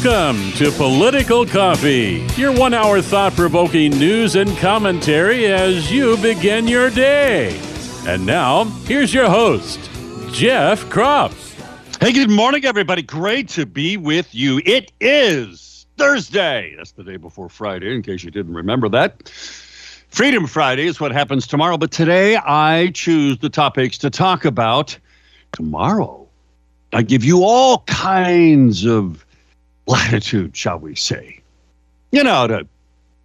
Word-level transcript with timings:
Welcome 0.00 0.52
to 0.52 0.70
Political 0.70 1.46
Coffee, 1.46 2.24
your 2.36 2.56
one 2.56 2.72
hour 2.72 3.02
thought 3.02 3.32
provoking 3.32 3.90
news 3.90 4.36
and 4.36 4.56
commentary 4.58 5.46
as 5.46 5.90
you 5.90 6.16
begin 6.18 6.68
your 6.68 6.88
day. 6.88 7.60
And 8.06 8.24
now, 8.24 8.66
here's 8.86 9.12
your 9.12 9.28
host, 9.28 9.90
Jeff 10.30 10.84
Kropf. 10.84 11.34
Hey, 12.00 12.12
good 12.12 12.30
morning, 12.30 12.64
everybody. 12.64 13.02
Great 13.02 13.48
to 13.48 13.66
be 13.66 13.96
with 13.96 14.32
you. 14.32 14.62
It 14.64 14.92
is 15.00 15.86
Thursday. 15.96 16.74
That's 16.76 16.92
the 16.92 17.02
day 17.02 17.16
before 17.16 17.48
Friday, 17.48 17.92
in 17.92 18.02
case 18.02 18.22
you 18.22 18.30
didn't 18.30 18.54
remember 18.54 18.88
that. 18.90 19.28
Freedom 20.10 20.46
Friday 20.46 20.86
is 20.86 21.00
what 21.00 21.10
happens 21.10 21.44
tomorrow, 21.44 21.76
but 21.76 21.90
today 21.90 22.36
I 22.36 22.92
choose 22.94 23.38
the 23.38 23.50
topics 23.50 23.98
to 23.98 24.10
talk 24.10 24.44
about 24.44 24.96
tomorrow. 25.50 26.24
I 26.92 27.02
give 27.02 27.24
you 27.24 27.42
all 27.42 27.80
kinds 27.88 28.86
of 28.86 29.24
latitude, 29.88 30.56
shall 30.56 30.78
we 30.78 30.94
say. 30.94 31.40
You 32.12 32.22
know, 32.22 32.46
to 32.46 32.68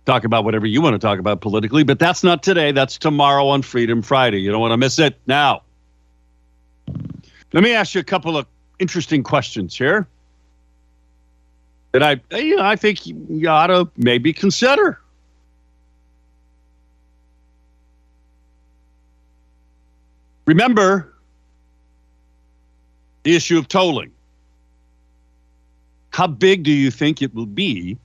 talk 0.05 0.23
about 0.23 0.43
whatever 0.43 0.65
you 0.65 0.81
want 0.81 0.93
to 0.95 0.99
talk 0.99 1.19
about 1.19 1.41
politically, 1.41 1.83
but 1.83 1.99
that's 1.99 2.23
not 2.23 2.41
today. 2.41 2.71
That's 2.71 2.97
tomorrow 2.97 3.47
on 3.47 3.61
Freedom 3.61 4.01
Friday. 4.01 4.39
You 4.41 4.51
don't 4.51 4.61
want 4.61 4.71
to 4.71 4.77
miss 4.77 4.97
it. 4.99 5.19
Now, 5.27 5.61
let 7.53 7.63
me 7.63 7.73
ask 7.73 7.93
you 7.93 8.01
a 8.01 8.03
couple 8.03 8.37
of 8.37 8.47
interesting 8.79 9.23
questions 9.23 9.77
here 9.77 10.07
that 11.91 12.01
I, 12.01 12.19
you 12.35 12.55
know, 12.55 12.63
I 12.63 12.75
think 12.75 13.05
you 13.05 13.47
ought 13.47 13.67
to 13.67 13.89
maybe 13.95 14.33
consider. 14.33 14.99
Remember 20.45 21.13
the 23.23 23.35
issue 23.35 23.57
of 23.57 23.67
tolling. 23.67 24.11
How 26.13 26.27
big 26.27 26.61
do 26.63 26.71
you 26.71 26.91
think 26.91 27.23
it 27.23 27.33
will 27.33 27.47
be 27.47 27.97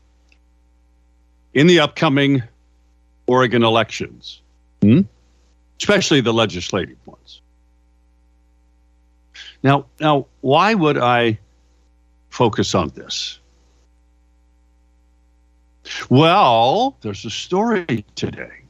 in 1.52 1.66
the 1.66 1.78
upcoming 1.78 2.42
Oregon 3.26 3.62
elections, 3.62 4.40
hmm? 4.80 5.02
especially 5.78 6.22
the 6.22 6.32
legislative 6.32 6.96
ones? 7.04 7.42
Now, 9.62 9.86
now, 10.00 10.26
why 10.40 10.72
would 10.72 10.96
I 10.96 11.38
focus 12.30 12.74
on 12.74 12.88
this? 12.94 13.40
Well, 16.08 16.96
there's 17.02 17.26
a 17.26 17.30
story 17.30 18.04
today 18.14 18.62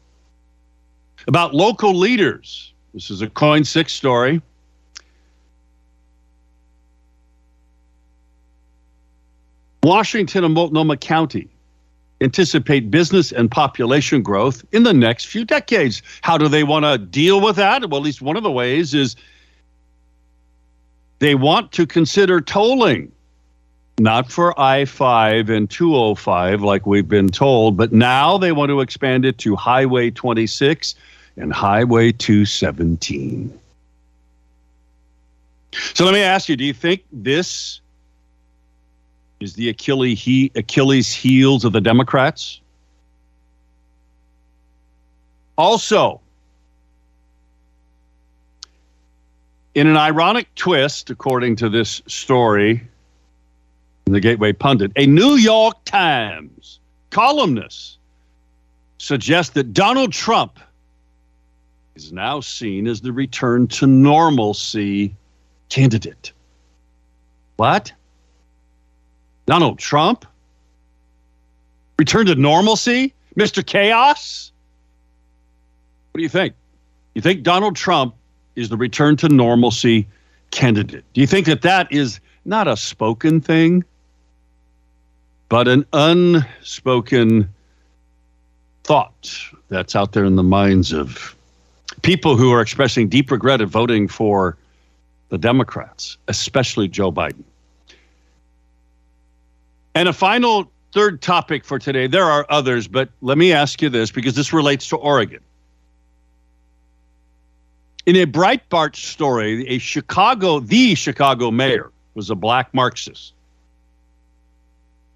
about 1.29 1.55
local 1.55 1.95
leaders. 1.95 2.73
This 2.93 3.09
is 3.09 3.23
a 3.23 3.29
KOIN 3.29 3.65
6 3.65 3.93
story. 3.93 4.43
Washington 9.89 10.45
and 10.45 10.53
Multnomah 10.53 10.99
County 10.99 11.49
anticipate 12.21 12.91
business 12.91 13.33
and 13.33 13.51
population 13.51 14.21
growth 14.21 14.63
in 14.71 14.83
the 14.83 14.93
next 14.93 15.29
few 15.29 15.47
decades. 15.47 16.03
How 16.21 16.37
do 16.37 16.47
they 16.47 16.63
want 16.63 16.85
to 16.85 16.99
deal 16.99 17.41
with 17.41 17.57
that? 17.57 17.89
Well, 17.89 17.99
at 17.99 18.05
least 18.05 18.21
one 18.21 18.37
of 18.37 18.43
the 18.43 18.51
ways 18.51 18.93
is 18.93 19.17
they 21.21 21.35
want 21.35 21.73
to 21.73 21.87
consider 21.87 22.43
tolling, 22.43 23.11
not 23.99 24.31
for 24.31 24.53
I 24.61 24.85
5 24.85 25.49
and 25.49 25.71
205 25.71 26.61
like 26.61 26.85
we've 26.85 27.09
been 27.09 27.31
told, 27.31 27.79
but 27.79 27.91
now 27.91 28.37
they 28.37 28.53
want 28.53 28.69
to 28.69 28.83
expand 28.83 29.25
it 29.25 29.39
to 29.39 29.57
Highway 29.57 30.11
26 30.11 30.97
and 31.39 31.51
Highway 31.51 32.13
217. 32.13 33.59
So 35.95 36.05
let 36.05 36.13
me 36.13 36.21
ask 36.21 36.51
you 36.51 36.57
do 36.57 36.65
you 36.65 36.75
think 36.75 37.05
this 37.11 37.81
is 39.41 39.55
the 39.55 39.69
Achilles, 39.69 40.21
he, 40.21 40.51
Achilles 40.55 41.13
heels 41.13 41.65
of 41.65 41.73
the 41.73 41.81
Democrats? 41.81 42.61
Also, 45.57 46.21
in 49.75 49.87
an 49.87 49.97
ironic 49.97 50.53
twist, 50.55 51.11
according 51.11 51.57
to 51.57 51.69
this 51.69 52.03
story 52.07 52.83
the 54.07 54.21
Gateway 54.21 54.53
Pundit, 54.53 54.93
a 54.97 55.07
New 55.07 55.35
York 55.35 55.85
Times 55.85 56.81
columnist 57.11 57.99
suggests 58.99 59.53
that 59.55 59.73
Donald 59.73 60.13
Trump 60.13 60.59
is 61.95 62.13
now 62.13 62.41
seen 62.41 62.87
as 62.87 63.01
the 63.01 63.13
return 63.13 63.67
to 63.69 63.87
normalcy 63.87 65.15
candidate. 65.69 66.33
What? 67.57 67.93
Donald 69.49 69.79
Trump? 69.79 70.27
Return 71.99 72.27
to 72.27 72.35
normalcy? 72.35 73.15
Mr. 73.35 73.65
Chaos? 73.65 74.53
What 76.13 76.19
do 76.19 76.23
you 76.23 76.29
think? 76.29 76.53
You 77.15 77.23
think 77.23 77.45
Donald 77.45 77.75
Trump 77.75 78.15
is 78.57 78.69
the 78.69 78.77
return 78.77 79.17
to 79.17 79.29
normalcy 79.31 80.07
candidate? 80.51 81.03
Do 81.15 81.23
you 81.23 81.27
think 81.27 81.47
that 81.47 81.63
that 81.63 81.91
is 81.91 82.21
not 82.45 82.69
a 82.69 82.77
spoken 82.77 83.41
thing, 83.41 83.85
but 85.49 85.67
an 85.67 85.87
unspoken 85.95 87.49
thought 88.85 89.35
that's 89.71 89.97
out 89.97 90.13
there 90.13 90.27
in 90.27 90.37
the 90.37 90.43
minds 90.43 90.93
of 90.93 91.35
people 92.03 92.37
who 92.37 92.53
are 92.53 92.61
expressing 92.61 93.09
deep 93.09 93.31
regret 93.31 93.63
at 93.63 93.69
voting 93.69 94.09
for 94.09 94.59
the 95.31 95.39
Democrats, 95.39 96.19
especially 96.29 96.87
Joe 96.87 97.11
Biden? 97.11 97.45
And 99.99 100.09
a 100.09 100.13
final 100.13 100.71
third 100.93 101.21
topic 101.21 101.65
for 101.65 101.81
today. 101.81 102.07
There 102.07 102.23
are 102.23 102.47
others, 102.49 102.87
but 102.87 103.09
let 103.21 103.37
me 103.37 103.53
ask 103.53 103.83
you 103.83 103.89
this 103.89 104.13
because 104.13 104.37
this 104.37 104.53
relates 104.53 104.89
to 104.91 104.97
Oregon. 104.97 105.41
In 108.07 108.15
a 108.15 108.25
Breitbart 108.25 108.95
story, 108.95 109.67
a 109.67 109.79
Chicago, 109.79 110.61
the 110.61 110.95
Chicago 110.95 111.51
mayor 111.51 111.91
was 112.15 112.31
a 112.31 112.37
black 112.37 112.73
Marxist 112.73 113.33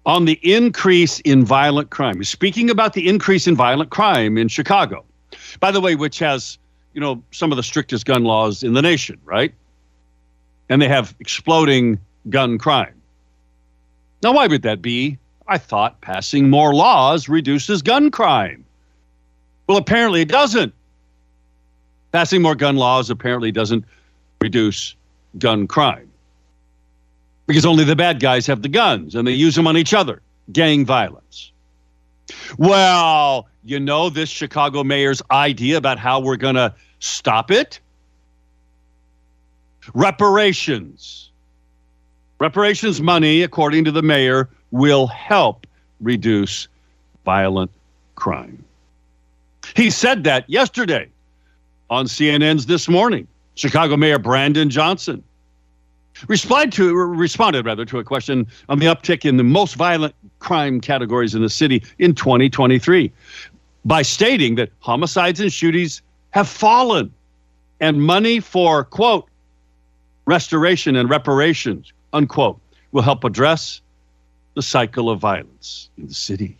on 0.05 0.25
the 0.25 0.37
increase 0.43 1.21
in 1.21 1.45
violent 1.45 1.89
crime. 1.89 2.21
Speaking 2.25 2.69
about 2.69 2.91
the 2.91 3.07
increase 3.07 3.47
in 3.47 3.55
violent 3.55 3.89
crime 3.89 4.37
in 4.37 4.49
Chicago, 4.49 5.05
by 5.61 5.71
the 5.71 5.79
way, 5.79 5.95
which 5.95 6.19
has 6.19 6.57
you 6.93 6.99
know 6.99 7.23
some 7.31 7.53
of 7.53 7.55
the 7.55 7.63
strictest 7.63 8.05
gun 8.05 8.25
laws 8.25 8.63
in 8.63 8.73
the 8.73 8.81
nation, 8.81 9.17
right? 9.23 9.53
And 10.67 10.81
they 10.81 10.89
have 10.89 11.15
exploding 11.21 12.01
gun 12.29 12.57
crime. 12.57 12.95
Now, 14.23 14.31
why 14.31 14.47
would 14.47 14.61
that 14.61 14.81
be? 14.81 15.17
I 15.47 15.57
thought 15.57 15.99
passing 15.99 16.49
more 16.49 16.73
laws 16.73 17.27
reduces 17.27 17.81
gun 17.81 18.09
crime. 18.09 18.63
Well, 19.67 19.77
apparently 19.77 20.21
it 20.21 20.29
doesn't. 20.29 20.73
Passing 22.13 22.41
more 22.41 22.55
gun 22.55 22.77
laws 22.77 23.09
apparently 23.09 23.51
doesn't 23.51 23.83
reduce 24.39 24.95
gun 25.37 25.67
crime 25.67 26.09
because 27.47 27.65
only 27.65 27.83
the 27.83 27.95
bad 27.95 28.19
guys 28.19 28.47
have 28.47 28.61
the 28.61 28.69
guns 28.69 29.15
and 29.15 29.27
they 29.27 29.33
use 29.33 29.55
them 29.55 29.67
on 29.67 29.75
each 29.75 29.93
other. 29.93 30.21
Gang 30.51 30.85
violence. 30.85 31.51
Well, 32.57 33.47
you 33.65 33.79
know, 33.79 34.09
this 34.09 34.29
Chicago 34.29 34.83
mayor's 34.83 35.21
idea 35.31 35.77
about 35.77 35.99
how 35.99 36.19
we're 36.21 36.37
going 36.37 36.55
to 36.55 36.73
stop 36.99 37.51
it? 37.51 37.79
Reparations. 39.93 41.31
Reparations 42.43 43.01
money, 43.01 43.41
according 43.41 43.85
to 43.85 43.91
the 43.91 44.01
mayor, 44.01 44.49
will 44.71 45.07
help 45.07 45.65
reduce 46.01 46.67
violent 47.23 47.71
crime. 48.15 48.65
He 49.77 49.89
said 49.89 50.25
that 50.25 50.49
yesterday 50.49 51.07
on 51.89 52.05
CNN's 52.05 52.65
This 52.65 52.89
Morning. 52.89 53.29
Chicago 53.55 53.95
Mayor 53.95 54.19
Brandon 54.19 54.69
Johnson 54.69 55.23
replied 56.27 56.73
to 56.73 56.93
responded 56.93 57.65
rather 57.65 57.85
to 57.85 57.99
a 57.99 58.03
question 58.03 58.45
on 58.67 58.79
the 58.79 58.87
uptick 58.87 59.23
in 59.23 59.37
the 59.37 59.43
most 59.45 59.75
violent 59.75 60.13
crime 60.39 60.81
categories 60.81 61.33
in 61.33 61.41
the 61.41 61.49
city 61.49 61.81
in 61.99 62.13
2023 62.13 63.09
by 63.85 64.01
stating 64.01 64.55
that 64.55 64.69
homicides 64.79 65.39
and 65.39 65.53
shootings 65.53 66.01
have 66.31 66.49
fallen 66.49 67.09
and 67.79 68.01
money 68.01 68.41
for 68.41 68.83
quote 68.83 69.29
restoration 70.25 70.97
and 70.97 71.09
reparations 71.09 71.93
unquote, 72.13 72.59
will 72.91 73.01
help 73.01 73.23
address 73.23 73.81
the 74.55 74.61
cycle 74.61 75.09
of 75.09 75.19
violence 75.19 75.89
in 75.97 76.07
the 76.07 76.13
city. 76.13 76.57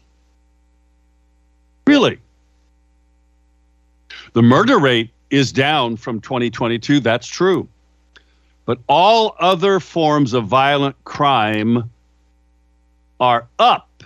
Really? 1.86 2.20
The 4.34 4.42
murder 4.42 4.80
rate 4.80 5.12
is 5.30 5.52
down 5.52 5.98
from 5.98 6.20
2022, 6.22 7.00
that's 7.00 7.28
true. 7.28 7.68
But 8.66 8.80
all 8.88 9.36
other 9.40 9.80
forms 9.80 10.34
of 10.34 10.46
violent 10.46 10.96
crime 11.04 11.90
are 13.20 13.48
up 13.60 14.04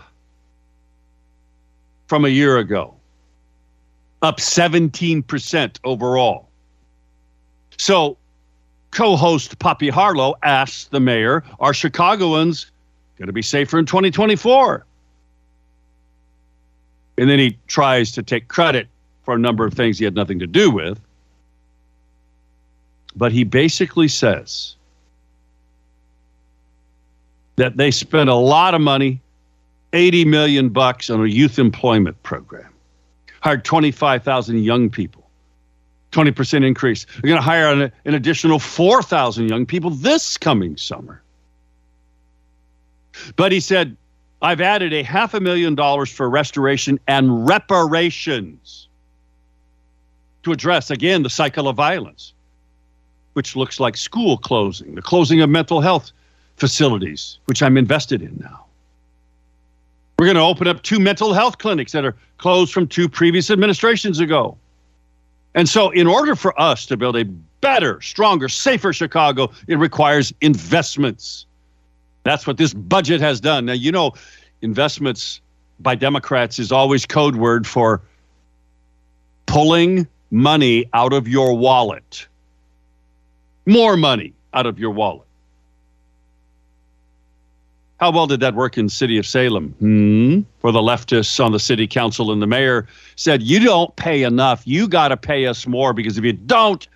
from 2.07 2.25
a 2.25 2.29
year 2.29 2.57
ago, 2.57 2.95
up 4.21 4.37
17% 4.37 5.79
overall. 5.83 6.49
So 7.77 8.17
co 8.97 9.15
host 9.15 9.59
Poppy 9.59 9.89
Harlow 9.89 10.35
asks 10.41 10.85
the 10.85 10.99
mayor 10.99 11.43
Are 11.59 11.71
Chicagoans 11.71 12.71
going 13.19 13.27
to 13.27 13.33
be 13.33 13.43
safer 13.43 13.77
in 13.77 13.85
2024. 13.85 14.85
And 17.19 17.29
then 17.29 17.37
he 17.37 17.57
tries 17.67 18.11
to 18.13 18.23
take 18.23 18.47
credit 18.47 18.87
for 19.23 19.35
a 19.35 19.37
number 19.37 19.65
of 19.65 19.73
things 19.73 19.99
he 19.99 20.05
had 20.05 20.15
nothing 20.15 20.39
to 20.39 20.47
do 20.47 20.71
with. 20.71 20.99
But 23.15 23.31
he 23.31 23.43
basically 23.43 24.07
says 24.07 24.75
that 27.55 27.77
they 27.77 27.91
spent 27.91 28.29
a 28.29 28.35
lot 28.35 28.73
of 28.73 28.81
money, 28.81 29.21
80 29.93 30.25
million 30.25 30.69
bucks 30.69 31.09
on 31.11 31.21
a 31.21 31.27
youth 31.27 31.59
employment 31.59 32.21
program. 32.23 32.71
Hired 33.41 33.63
25,000 33.63 34.63
young 34.63 34.89
people. 34.89 35.26
20% 36.17 36.65
increase. 36.65 37.05
We're 37.21 37.29
going 37.29 37.41
to 37.41 37.45
hire 37.45 37.67
an, 37.67 37.91
an 38.05 38.13
additional 38.15 38.57
4,000 38.57 39.49
young 39.49 39.65
people 39.65 39.91
this 39.91 40.37
coming 40.37 40.75
summer. 40.75 41.21
But 43.35 43.51
he 43.51 43.59
said, 43.59 43.95
I've 44.41 44.61
added 44.61 44.93
a 44.93 45.03
half 45.03 45.33
a 45.33 45.39
million 45.39 45.75
dollars 45.75 46.11
for 46.11 46.29
restoration 46.29 46.99
and 47.07 47.47
reparations 47.47 48.87
to 50.43 50.51
address, 50.51 50.89
again, 50.89 51.23
the 51.23 51.29
cycle 51.29 51.67
of 51.67 51.75
violence, 51.75 52.33
which 53.33 53.55
looks 53.55 53.79
like 53.79 53.95
school 53.95 54.37
closing, 54.37 54.95
the 54.95 55.01
closing 55.01 55.41
of 55.41 55.49
mental 55.49 55.81
health 55.81 56.11
facilities, 56.55 57.37
which 57.45 57.61
I'm 57.61 57.77
invested 57.77 58.23
in 58.23 58.37
now. 58.39 58.65
We're 60.17 60.25
going 60.25 60.37
to 60.37 60.41
open 60.41 60.67
up 60.67 60.81
two 60.81 60.99
mental 60.99 61.33
health 61.33 61.59
clinics 61.59 61.91
that 61.91 62.05
are 62.05 62.15
closed 62.39 62.73
from 62.73 62.87
two 62.87 63.07
previous 63.07 63.51
administrations 63.51 64.19
ago. 64.19 64.57
And 65.57 65.67
so, 65.67 65.89
in 65.89 66.05
order 66.05 66.35
for 66.35 66.57
us 66.61 66.85
to 66.85 66.95
build 66.95 67.17
a 67.17 67.25
better, 67.61 67.99
stronger, 68.01 68.47
safer 68.47 68.93
Chicago, 68.93 69.51
it 69.67 69.79
requires 69.79 70.31
investments. 70.39 71.47
That's 72.21 72.45
what 72.45 72.57
this 72.57 72.75
budget 72.75 73.21
has 73.21 73.41
done. 73.41 73.65
Now, 73.65 73.73
you 73.73 73.91
know, 73.91 74.11
investments 74.61 75.41
by 75.79 75.95
Democrats 75.95 76.59
is 76.59 76.71
always 76.71 77.07
code 77.07 77.37
word 77.37 77.65
for 77.65 78.03
pulling 79.47 80.07
money 80.29 80.85
out 80.93 81.11
of 81.11 81.27
your 81.27 81.57
wallet. 81.57 82.27
More 83.65 83.97
money 83.97 84.33
out 84.53 84.67
of 84.67 84.77
your 84.77 84.91
wallet. 84.91 85.26
How 87.99 88.11
well 88.11 88.27
did 88.27 88.39
that 88.41 88.53
work 88.53 88.77
in 88.77 88.89
city 88.89 89.17
of 89.17 89.25
Salem? 89.25 89.69
Hmm? 89.79 90.41
For 90.59 90.71
the 90.71 90.81
leftists 90.81 91.43
on 91.43 91.51
the 91.51 91.59
city 91.59 91.87
council 91.87 92.31
and 92.31 92.41
the 92.41 92.47
mayor 92.47 92.87
said, 93.15 93.41
you 93.41 93.59
don't 93.59 93.95
pay 93.95 94.23
enough. 94.23 94.61
You 94.65 94.87
got 94.87 95.07
to 95.07 95.17
pay 95.17 95.47
us 95.47 95.65
more 95.65 95.93
because 95.93 96.17
if 96.17 96.23
you 96.23 96.33
don't, 96.33 96.87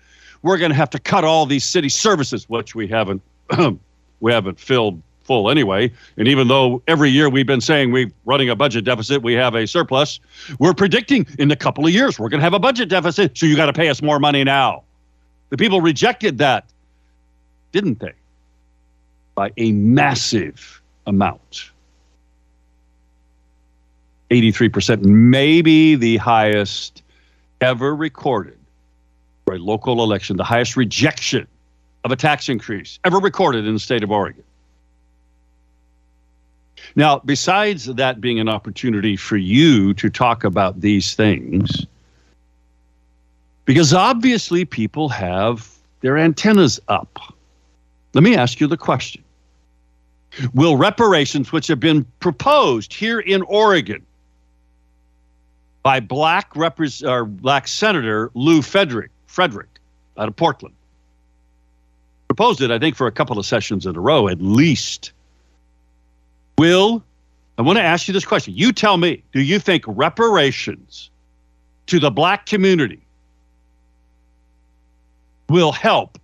we're 0.42 0.58
going 0.58 0.70
to 0.70 0.76
have 0.76 0.90
to 0.90 0.98
cut 0.98 1.24
all 1.24 1.46
these 1.46 1.64
city 1.64 1.88
services, 1.88 2.48
which 2.48 2.74
we 2.74 2.86
haven't 2.86 3.22
we 4.20 4.32
haven't 4.32 4.58
filled 4.58 5.02
full 5.24 5.50
anyway. 5.50 5.90
And 6.16 6.28
even 6.28 6.48
though 6.48 6.82
every 6.86 7.10
year 7.10 7.28
we've 7.28 7.46
been 7.46 7.60
saying 7.60 7.92
we're 7.92 8.10
running 8.24 8.48
a 8.48 8.56
budget 8.56 8.84
deficit, 8.84 9.22
we 9.22 9.34
have 9.34 9.54
a 9.54 9.66
surplus, 9.66 10.20
we're 10.58 10.74
predicting 10.74 11.26
in 11.38 11.50
a 11.50 11.56
couple 11.56 11.86
of 11.86 11.92
years 11.92 12.18
we're 12.18 12.28
going 12.28 12.40
to 12.40 12.44
have 12.44 12.54
a 12.54 12.58
budget 12.58 12.88
deficit. 12.88 13.36
So 13.36 13.46
you 13.46 13.56
got 13.56 13.66
to 13.66 13.72
pay 13.72 13.88
us 13.88 14.02
more 14.02 14.18
money 14.18 14.44
now. 14.44 14.82
The 15.50 15.56
people 15.56 15.80
rejected 15.80 16.38
that, 16.38 16.64
didn't 17.72 18.00
they? 18.00 18.12
By 19.34 19.52
a 19.56 19.72
massive 19.72 20.81
amount. 21.06 21.70
83%, 24.30 25.02
maybe 25.02 25.94
the 25.94 26.16
highest 26.16 27.02
ever 27.60 27.94
recorded 27.94 28.58
for 29.44 29.54
a 29.54 29.58
local 29.58 30.02
election, 30.02 30.36
the 30.36 30.44
highest 30.44 30.76
rejection 30.76 31.46
of 32.04 32.12
a 32.12 32.16
tax 32.16 32.48
increase 32.48 32.98
ever 33.04 33.18
recorded 33.18 33.66
in 33.66 33.74
the 33.74 33.80
state 33.80 34.02
of 34.02 34.10
Oregon. 34.10 34.42
Now, 36.96 37.20
besides 37.24 37.86
that 37.86 38.20
being 38.20 38.40
an 38.40 38.48
opportunity 38.48 39.16
for 39.16 39.36
you 39.36 39.94
to 39.94 40.10
talk 40.10 40.44
about 40.44 40.80
these 40.80 41.14
things, 41.14 41.86
because 43.64 43.94
obviously 43.94 44.64
people 44.64 45.08
have 45.08 45.70
their 46.00 46.18
antennas 46.18 46.80
up, 46.88 47.18
let 48.14 48.24
me 48.24 48.36
ask 48.36 48.60
you 48.60 48.66
the 48.66 48.76
question 48.76 49.22
Will 50.54 50.76
reparations, 50.76 51.52
which 51.52 51.66
have 51.66 51.80
been 51.80 52.04
proposed 52.20 52.92
here 52.92 53.20
in 53.20 53.42
Oregon 53.42 54.04
by 55.82 56.00
black, 56.00 56.54
repres- 56.54 57.06
or 57.06 57.24
black 57.24 57.68
Senator 57.68 58.30
Lew 58.34 58.62
Frederick, 58.62 59.10
Frederick 59.26 59.68
out 60.16 60.28
of 60.28 60.36
Portland, 60.36 60.74
proposed 62.28 62.62
it, 62.62 62.70
I 62.70 62.78
think, 62.78 62.96
for 62.96 63.06
a 63.06 63.12
couple 63.12 63.38
of 63.38 63.44
sessions 63.44 63.84
in 63.84 63.96
a 63.96 64.00
row 64.00 64.28
at 64.28 64.40
least. 64.40 65.12
Will, 66.58 67.02
I 67.58 67.62
want 67.62 67.78
to 67.78 67.82
ask 67.82 68.08
you 68.08 68.14
this 68.14 68.24
question. 68.24 68.54
You 68.56 68.72
tell 68.72 68.96
me, 68.96 69.22
do 69.32 69.40
you 69.40 69.58
think 69.58 69.84
reparations 69.86 71.10
to 71.86 71.98
the 72.00 72.10
black 72.10 72.46
community 72.46 73.00
will 75.48 75.72
help 75.72 76.18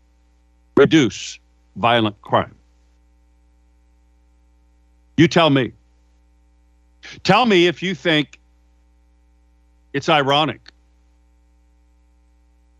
reduce 0.76 1.38
violent 1.76 2.20
crime? 2.22 2.54
You 5.18 5.26
tell 5.26 5.50
me. 5.50 5.72
Tell 7.24 7.44
me 7.44 7.66
if 7.66 7.82
you 7.82 7.94
think 7.94 8.38
it's 9.92 10.08
ironic. 10.08 10.60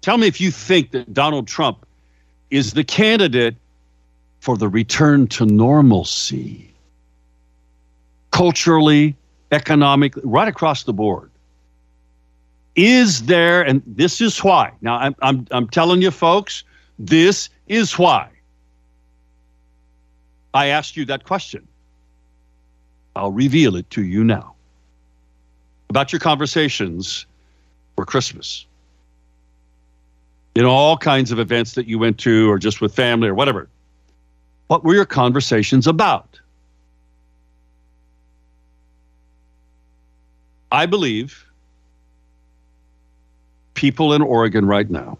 Tell 0.02 0.17
me 0.17 0.29
if 0.29 0.40
you 0.40 0.52
think 0.52 0.93
that 0.93 1.12
Donald 1.12 1.49
Trump 1.49 1.85
is 2.50 2.75
the 2.75 2.85
candidate 2.85 3.56
for 4.38 4.56
the 4.56 4.69
return 4.69 5.26
to 5.26 5.46
normalcy, 5.46 6.73
culturally, 8.31 9.17
economically, 9.50 10.23
right 10.25 10.46
across 10.46 10.85
the 10.85 10.93
board. 10.93 11.32
Is 12.76 13.26
there, 13.26 13.62
and 13.62 13.82
this 13.85 14.20
is 14.20 14.38
why. 14.44 14.70
Now, 14.81 14.99
I'm, 14.99 15.17
I'm, 15.23 15.46
I'm 15.50 15.69
telling 15.69 16.02
you, 16.02 16.12
folks, 16.12 16.62
this 17.00 17.49
is 17.67 17.99
why 17.99 18.29
I 20.54 20.68
asked 20.68 20.97
you 20.97 21.04
that 21.07 21.25
question. 21.25 21.66
I'll 23.17 23.33
reveal 23.33 23.77
it 23.77 23.88
to 23.91 24.05
you 24.05 24.25
now. 24.25 24.55
About 25.91 26.12
your 26.12 26.21
conversations 26.21 27.27
for 27.97 28.05
Christmas. 28.05 28.67
In 30.55 30.65
all 30.65 30.97
kinds 30.97 31.33
of 31.33 31.38
events 31.38 31.75
that 31.75 31.87
you 31.87 31.99
went 31.99 32.19
to, 32.19 32.50
or 32.50 32.59
just 32.59 32.81
with 32.81 32.95
family, 32.95 33.29
or 33.29 33.35
whatever. 33.35 33.69
What 34.69 34.85
were 34.85 34.95
your 34.95 35.07
conversations 35.07 35.87
about? 35.87 36.38
I 40.71 40.85
believe 40.87 41.47
people 43.75 44.12
in 44.12 44.23
Oregon 44.23 44.67
right 44.67 44.91
now, 44.91 45.17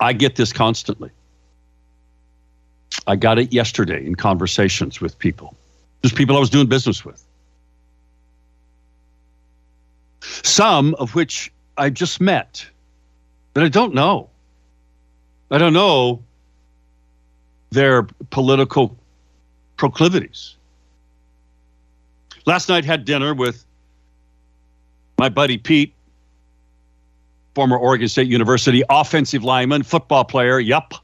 I 0.00 0.12
get 0.12 0.36
this 0.36 0.52
constantly. 0.52 1.10
I 3.06 3.16
got 3.16 3.38
it 3.38 3.52
yesterday 3.52 4.04
in 4.04 4.14
conversations 4.14 5.00
with 5.00 5.18
people, 5.18 5.56
just 6.02 6.16
people 6.16 6.36
I 6.36 6.40
was 6.40 6.50
doing 6.50 6.66
business 6.66 7.04
with. 7.04 7.22
Some 10.20 10.94
of 10.96 11.14
which 11.14 11.52
I 11.76 11.90
just 11.90 12.20
met 12.20 12.66
that 13.54 13.64
I 13.64 13.68
don't 13.68 13.94
know. 13.94 14.28
I 15.50 15.58
don't 15.58 15.72
know 15.72 16.22
their 17.70 18.02
political 18.30 18.96
proclivities. 19.76 20.56
Last 22.44 22.68
night 22.68 22.84
had 22.84 23.04
dinner 23.04 23.34
with 23.34 23.64
my 25.18 25.28
buddy 25.28 25.58
Pete, 25.58 25.94
former 27.54 27.76
Oregon 27.76 28.08
State 28.08 28.28
University 28.28 28.82
offensive 28.90 29.44
lineman, 29.44 29.82
football 29.82 30.24
player. 30.24 30.58
Yup. 30.58 30.94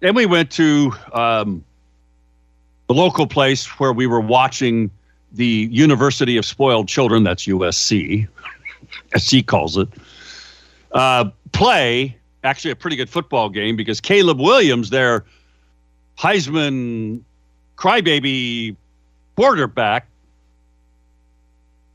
Then 0.00 0.14
we 0.14 0.26
went 0.26 0.50
to 0.52 0.92
um, 1.12 1.64
the 2.86 2.94
local 2.94 3.26
place 3.26 3.66
where 3.78 3.92
we 3.92 4.06
were 4.06 4.20
watching 4.20 4.90
the 5.32 5.68
University 5.70 6.36
of 6.36 6.44
Spoiled 6.44 6.88
Children, 6.88 7.24
that's 7.24 7.46
USC, 7.46 8.28
as 9.14 9.28
he 9.28 9.42
calls 9.42 9.76
it, 9.76 9.88
uh, 10.92 11.30
play 11.52 12.16
actually 12.44 12.70
a 12.70 12.76
pretty 12.76 12.96
good 12.96 13.10
football 13.10 13.48
game 13.48 13.76
because 13.76 14.00
Caleb 14.00 14.38
Williams, 14.38 14.90
their 14.90 15.24
Heisman 16.18 17.20
crybaby 17.76 18.76
quarterback, 19.36 20.06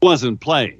wasn't 0.01 0.39
playing. 0.41 0.77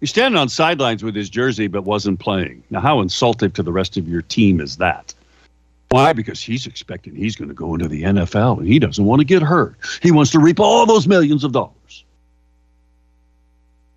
He's 0.00 0.10
standing 0.10 0.38
on 0.38 0.48
sidelines 0.48 1.02
with 1.02 1.14
his 1.14 1.30
jersey, 1.30 1.66
but 1.66 1.82
wasn't 1.84 2.18
playing. 2.18 2.62
Now, 2.70 2.80
how 2.80 3.00
insulting 3.00 3.52
to 3.52 3.62
the 3.62 3.72
rest 3.72 3.96
of 3.96 4.08
your 4.08 4.22
team 4.22 4.60
is 4.60 4.76
that? 4.76 5.13
Why? 5.94 6.12
Because 6.12 6.42
he's 6.42 6.66
expecting 6.66 7.14
he's 7.14 7.36
going 7.36 7.50
to 7.50 7.54
go 7.54 7.72
into 7.72 7.86
the 7.86 8.02
NFL 8.02 8.58
and 8.58 8.66
he 8.66 8.80
doesn't 8.80 9.04
want 9.04 9.20
to 9.20 9.24
get 9.24 9.42
hurt. 9.42 9.76
He 10.02 10.10
wants 10.10 10.32
to 10.32 10.40
reap 10.40 10.58
all 10.58 10.86
those 10.86 11.06
millions 11.06 11.44
of 11.44 11.52
dollars. 11.52 12.04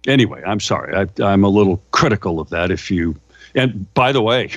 Anyway, 0.05 0.43
I'm 0.45 0.59
sorry. 0.59 0.95
I, 0.95 1.23
I'm 1.23 1.43
a 1.43 1.49
little 1.49 1.81
critical 1.89 2.39
of 2.39 2.51
that. 2.51 2.69
If 2.69 2.91
you, 2.91 3.15
and 3.55 3.91
by 3.95 4.11
the 4.11 4.21
way, 4.21 4.51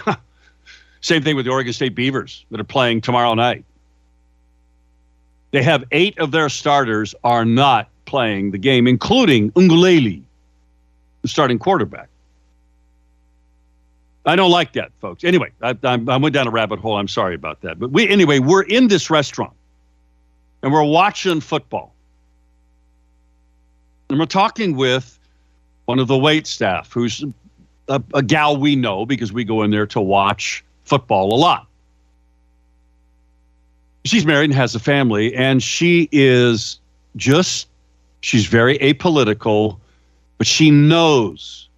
same 1.00 1.22
thing 1.22 1.34
with 1.34 1.46
the 1.46 1.50
Oregon 1.50 1.72
State 1.72 1.94
Beavers 1.94 2.44
that 2.50 2.60
are 2.60 2.64
playing 2.64 3.00
tomorrow 3.00 3.32
night. 3.32 3.64
They 5.52 5.62
have 5.62 5.84
eight 5.92 6.18
of 6.18 6.32
their 6.32 6.50
starters 6.50 7.14
are 7.24 7.46
not 7.46 7.88
playing 8.04 8.50
the 8.50 8.58
game, 8.58 8.86
including 8.86 9.50
Uiagalelei, 9.52 10.20
the 11.22 11.28
starting 11.28 11.58
quarterback. 11.58 12.09
I 14.26 14.36
don't 14.36 14.50
like 14.50 14.74
that, 14.74 14.92
folks. 15.00 15.24
Anyway, 15.24 15.50
I, 15.62 15.76
I, 15.82 15.96
went 15.96 16.34
down 16.34 16.46
a 16.46 16.50
rabbit 16.50 16.78
hole. 16.78 16.96
I'm 16.96 17.08
sorry 17.08 17.34
about 17.34 17.62
that. 17.62 17.78
But 17.78 17.90
we, 17.90 18.06
anyway, 18.08 18.38
we're 18.38 18.62
in 18.62 18.88
this 18.88 19.08
restaurant 19.08 19.54
and 20.62 20.72
we're 20.72 20.84
watching 20.84 21.40
football. 21.40 21.94
And 24.10 24.18
we're 24.18 24.26
talking 24.26 24.76
with 24.76 25.18
one 25.86 25.98
of 25.98 26.08
the 26.08 26.18
wait 26.18 26.46
staff, 26.46 26.92
who's 26.92 27.24
a, 27.88 28.02
a 28.12 28.22
gal 28.22 28.56
we 28.56 28.76
know 28.76 29.06
because 29.06 29.32
we 29.32 29.44
go 29.44 29.62
in 29.62 29.70
there 29.70 29.86
to 29.86 30.00
watch 30.00 30.64
football 30.84 31.34
a 31.34 31.38
lot. 31.38 31.66
She's 34.04 34.26
married 34.26 34.50
and 34.50 34.54
has 34.54 34.74
a 34.74 34.78
family, 34.78 35.34
and 35.34 35.62
she 35.62 36.08
is 36.10 36.78
just, 37.16 37.68
she's 38.20 38.46
very 38.46 38.78
apolitical, 38.78 39.78
but 40.38 40.46
she 40.46 40.70
knows 40.70 41.68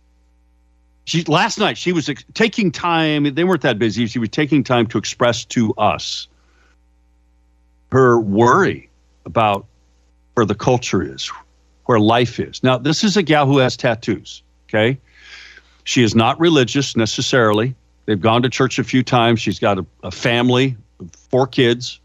she 1.04 1.24
last 1.24 1.58
night 1.58 1.76
she 1.76 1.92
was 1.92 2.08
ex- 2.08 2.24
taking 2.34 2.70
time. 2.70 3.34
They 3.34 3.44
weren't 3.44 3.62
that 3.62 3.78
busy. 3.78 4.06
She 4.06 4.18
was 4.18 4.28
taking 4.28 4.62
time 4.62 4.86
to 4.88 4.98
express 4.98 5.44
to 5.46 5.74
us 5.74 6.28
her 7.90 8.18
worry 8.18 8.88
about 9.26 9.66
where 10.34 10.46
the 10.46 10.54
culture 10.54 11.02
is, 11.02 11.30
where 11.84 12.00
life 12.00 12.40
is. 12.40 12.62
Now, 12.62 12.78
this 12.78 13.04
is 13.04 13.16
a 13.16 13.22
gal 13.22 13.46
who 13.46 13.58
has 13.58 13.76
tattoos. 13.76 14.42
Okay, 14.68 14.98
she 15.84 16.02
is 16.02 16.14
not 16.14 16.38
religious 16.40 16.96
necessarily. 16.96 17.74
They've 18.06 18.20
gone 18.20 18.42
to 18.42 18.48
church 18.48 18.78
a 18.78 18.84
few 18.84 19.02
times. 19.02 19.40
She's 19.40 19.58
got 19.58 19.78
a, 19.78 19.86
a 20.02 20.10
family, 20.10 20.76
four 21.30 21.46
kids. 21.46 22.00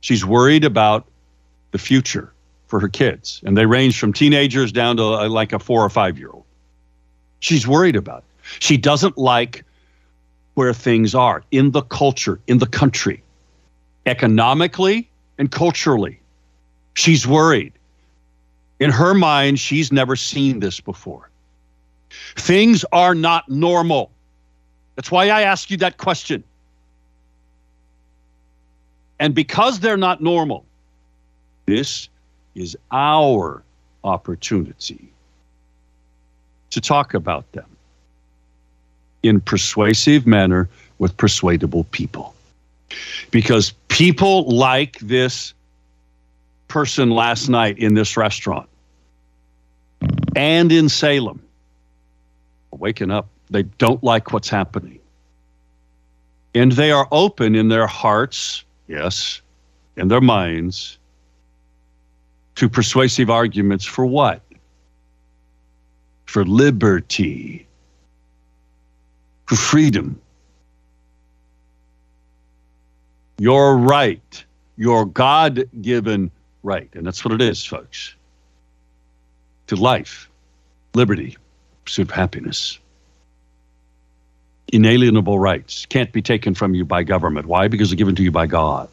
She's 0.00 0.24
worried 0.24 0.64
about 0.64 1.06
the 1.72 1.78
future 1.78 2.32
for 2.66 2.78
her 2.80 2.88
kids, 2.88 3.40
and 3.44 3.56
they 3.56 3.66
range 3.66 3.98
from 3.98 4.12
teenagers 4.12 4.70
down 4.72 4.98
to 4.98 5.04
uh, 5.04 5.28
like 5.28 5.52
a 5.52 5.58
four 5.58 5.84
or 5.84 5.90
five 5.90 6.18
year 6.18 6.30
old. 6.30 6.44
She's 7.40 7.66
worried 7.66 7.96
about 7.96 8.18
it. 8.18 8.24
She 8.60 8.76
doesn't 8.76 9.18
like 9.18 9.64
where 10.54 10.72
things 10.74 11.14
are 11.14 11.44
in 11.50 11.70
the 11.70 11.82
culture, 11.82 12.40
in 12.46 12.58
the 12.58 12.66
country, 12.66 13.22
economically 14.06 15.08
and 15.38 15.50
culturally. 15.50 16.20
She's 16.94 17.26
worried. 17.26 17.72
In 18.80 18.90
her 18.90 19.14
mind, 19.14 19.60
she's 19.60 19.92
never 19.92 20.16
seen 20.16 20.60
this 20.60 20.80
before. 20.80 21.30
Things 22.36 22.84
are 22.92 23.14
not 23.14 23.48
normal. 23.48 24.10
That's 24.96 25.10
why 25.10 25.28
I 25.28 25.42
ask 25.42 25.70
you 25.70 25.76
that 25.78 25.98
question. 25.98 26.42
And 29.20 29.34
because 29.34 29.80
they're 29.80 29.96
not 29.96 30.22
normal, 30.22 30.64
this 31.66 32.08
is 32.54 32.76
our 32.90 33.62
opportunity 34.04 35.12
to 36.70 36.80
talk 36.80 37.14
about 37.14 37.50
them 37.52 37.66
in 39.22 39.40
persuasive 39.40 40.26
manner 40.26 40.68
with 40.98 41.16
persuadable 41.16 41.84
people. 41.84 42.34
Because 43.30 43.72
people 43.88 44.44
like 44.44 44.98
this 45.00 45.54
person 46.68 47.10
last 47.10 47.48
night 47.48 47.78
in 47.78 47.94
this 47.94 48.16
restaurant 48.16 48.68
and 50.36 50.70
in 50.70 50.88
Salem 50.88 51.42
waking 52.70 53.10
up. 53.10 53.28
They 53.50 53.62
don't 53.62 54.02
like 54.04 54.32
what's 54.32 54.48
happening. 54.48 54.98
And 56.54 56.72
they 56.72 56.90
are 56.90 57.08
open 57.12 57.54
in 57.54 57.68
their 57.68 57.86
hearts, 57.86 58.64
yes, 58.86 59.40
in 59.96 60.08
their 60.08 60.20
minds, 60.20 60.98
to 62.56 62.68
persuasive 62.68 63.30
arguments 63.30 63.84
for 63.84 64.06
what? 64.06 64.42
For 66.28 66.44
liberty, 66.44 67.66
for 69.46 69.56
freedom. 69.56 70.20
Your 73.38 73.76
right, 73.76 74.44
your 74.76 75.06
God 75.06 75.68
given 75.80 76.30
right. 76.62 76.90
And 76.94 77.06
that's 77.06 77.24
what 77.24 77.32
it 77.34 77.40
is, 77.40 77.64
folks 77.64 78.14
to 79.68 79.76
life, 79.76 80.30
liberty, 80.94 81.36
pursuit 81.84 82.08
of 82.08 82.10
happiness. 82.10 82.78
Inalienable 84.72 85.38
rights 85.38 85.86
can't 85.86 86.12
be 86.12 86.22
taken 86.22 86.54
from 86.54 86.74
you 86.74 86.84
by 86.84 87.02
government. 87.02 87.46
Why? 87.46 87.68
Because 87.68 87.90
they're 87.90 87.96
given 87.96 88.16
to 88.16 88.22
you 88.22 88.30
by 88.30 88.46
God. 88.46 88.88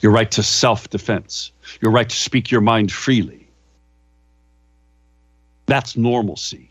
Your 0.00 0.12
right 0.12 0.30
to 0.32 0.42
self 0.42 0.88
defense, 0.90 1.52
your 1.82 1.92
right 1.92 2.08
to 2.08 2.16
speak 2.16 2.50
your 2.50 2.60
mind 2.60 2.92
freely, 2.92 3.43
that's 5.66 5.96
normalcy. 5.96 6.70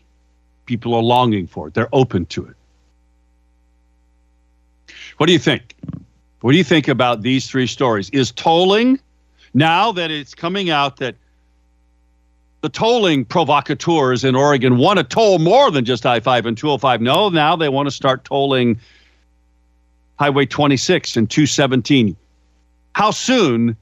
People 0.66 0.94
are 0.94 1.02
longing 1.02 1.46
for 1.46 1.68
it, 1.68 1.74
they're 1.74 1.88
open 1.92 2.26
to 2.26 2.46
it. 2.46 2.56
What 5.18 5.26
do 5.26 5.32
you 5.32 5.38
think? 5.38 5.74
What 6.40 6.52
do 6.52 6.58
you 6.58 6.64
think 6.64 6.88
about 6.88 7.22
these 7.22 7.48
three 7.48 7.66
stories? 7.66 8.10
Is 8.10 8.30
tolling, 8.32 9.00
now 9.54 9.92
that 9.92 10.10
it's 10.10 10.34
coming 10.34 10.70
out 10.70 10.98
that 10.98 11.16
the 12.60 12.68
tolling 12.68 13.24
provocateurs 13.24 14.24
in 14.24 14.34
Oregon 14.34 14.78
want 14.78 14.98
to 14.98 15.04
toll 15.04 15.38
more 15.38 15.70
than 15.70 15.84
just 15.84 16.06
I 16.06 16.20
5 16.20 16.46
and 16.46 16.56
205. 16.56 17.00
No, 17.02 17.28
now 17.28 17.56
they 17.56 17.68
want 17.68 17.86
to 17.86 17.90
start 17.90 18.24
tolling 18.24 18.80
Highway 20.18 20.46
26 20.46 21.16
and 21.16 21.28
217. 21.28 22.16
How 22.94 23.10
soon 23.10 23.76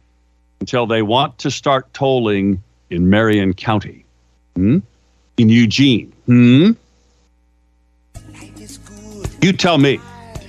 until 0.60 0.86
they 0.86 1.02
want 1.02 1.38
to 1.38 1.50
start 1.50 1.92
tolling 1.94 2.62
in 2.90 3.08
Marion 3.08 3.54
County? 3.54 4.04
Hmm? 4.56 4.78
In 5.36 5.48
Eugene. 5.48 6.12
Hmm? 6.26 6.70
You 9.40 9.52
tell 9.52 9.78
me. 9.78 10.00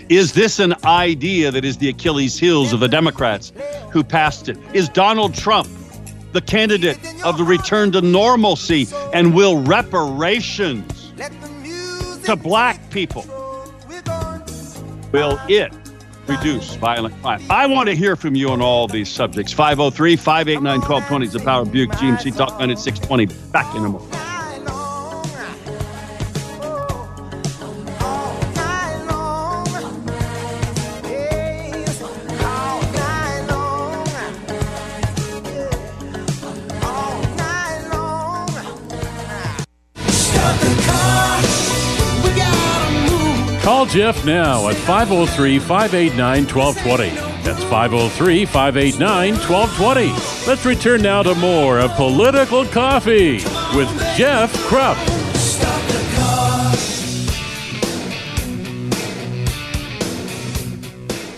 Is 0.09 0.33
this 0.33 0.59
an 0.59 0.75
idea 0.83 1.49
that 1.49 1.65
is 1.65 1.77
the 1.77 1.89
Achilles 1.89 2.37
heels 2.37 2.73
of 2.73 2.79
the 2.79 2.87
Democrats 2.87 3.51
who 3.91 4.03
passed 4.03 4.49
it? 4.49 4.57
Is 4.73 4.89
Donald 4.89 5.33
Trump 5.33 5.67
the 6.33 6.41
candidate 6.41 6.99
of 7.23 7.37
the 7.37 7.43
return 7.43 7.91
to 7.93 8.01
normalcy 8.01 8.87
and 9.13 9.33
will 9.33 9.57
reparations 9.63 11.13
to 12.25 12.35
black 12.35 12.91
people? 12.91 13.25
Will 15.11 15.39
it 15.47 15.73
reduce 16.27 16.75
violent 16.75 17.19
crime? 17.21 17.41
I 17.49 17.65
want 17.65 17.87
to 17.89 17.95
hear 17.95 18.15
from 18.15 18.35
you 18.35 18.49
on 18.49 18.61
all 18.61 18.87
these 18.87 19.09
subjects. 19.09 19.53
503 19.53 20.15
589 20.15 20.81
1220 20.81 21.25
is 21.25 21.33
the 21.33 21.39
Power 21.39 21.65
Buick 21.65 21.91
GMC 21.91 22.35
Talk 22.35 22.59
Minute 22.59 22.77
620. 22.77 23.51
Back 23.51 23.73
in 23.75 23.85
a 23.85 23.89
moment. 23.89 24.22
Jeff 43.93 44.25
now 44.25 44.69
at 44.69 44.75
503 44.75 45.59
589 45.59 46.47
1220. 46.47 47.09
That's 47.43 47.63
503 47.65 48.43
589 48.43 49.33
1220. 49.35 50.47
Let's 50.47 50.65
return 50.65 51.03
now 51.03 51.21
to 51.21 51.35
more 51.35 51.77
of 51.77 51.91
Political 51.91 52.65
Coffee 52.69 53.33
with 53.77 53.87
Jeff 54.17 54.51
Kropf. 54.65 54.97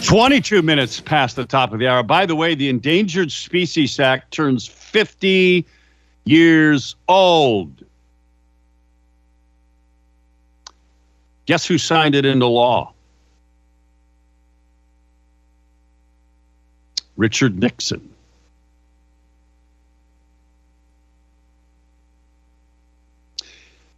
Twenty-two 0.07 0.61
minutes 0.61 1.01
past 1.01 1.35
the 1.35 1.43
top 1.43 1.73
of 1.73 1.79
the 1.79 1.89
hour. 1.89 2.03
By 2.03 2.25
the 2.25 2.37
way, 2.37 2.55
the 2.55 2.69
Endangered 2.69 3.33
Species 3.33 3.99
Act 3.99 4.31
turns 4.31 4.65
fifty 4.65 5.65
years 6.23 6.95
old. 7.09 7.84
Guess 11.45 11.65
who 11.67 11.77
signed 11.77 12.15
it 12.15 12.25
into 12.25 12.47
law? 12.47 12.93
Richard 17.17 17.59
Nixon. 17.59 18.09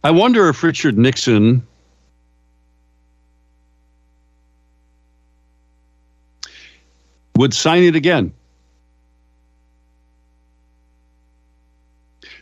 I 0.04 0.10
wonder 0.10 0.48
if 0.48 0.62
Richard 0.62 0.96
Nixon 0.96 1.66
would 7.36 7.52
sign 7.52 7.82
it 7.82 7.96
again. 7.96 8.32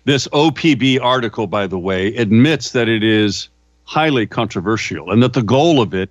This 0.04 0.28
OPB 0.28 1.00
article, 1.00 1.46
by 1.46 1.66
the 1.66 1.78
way, 1.78 2.14
admits 2.14 2.70
that 2.72 2.88
it 2.88 3.02
is 3.02 3.48
highly 3.86 4.26
controversial 4.26 5.10
and 5.10 5.22
that 5.22 5.32
the 5.32 5.42
goal 5.42 5.80
of 5.80 5.94
it 5.94 6.10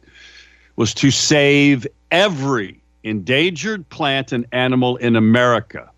was 0.77 0.93
to 0.95 1.11
save 1.11 1.85
every 2.11 2.79
endangered 3.03 3.87
plant 3.89 4.31
and 4.31 4.45
animal 4.51 4.97
in 4.97 5.15
America. 5.15 5.89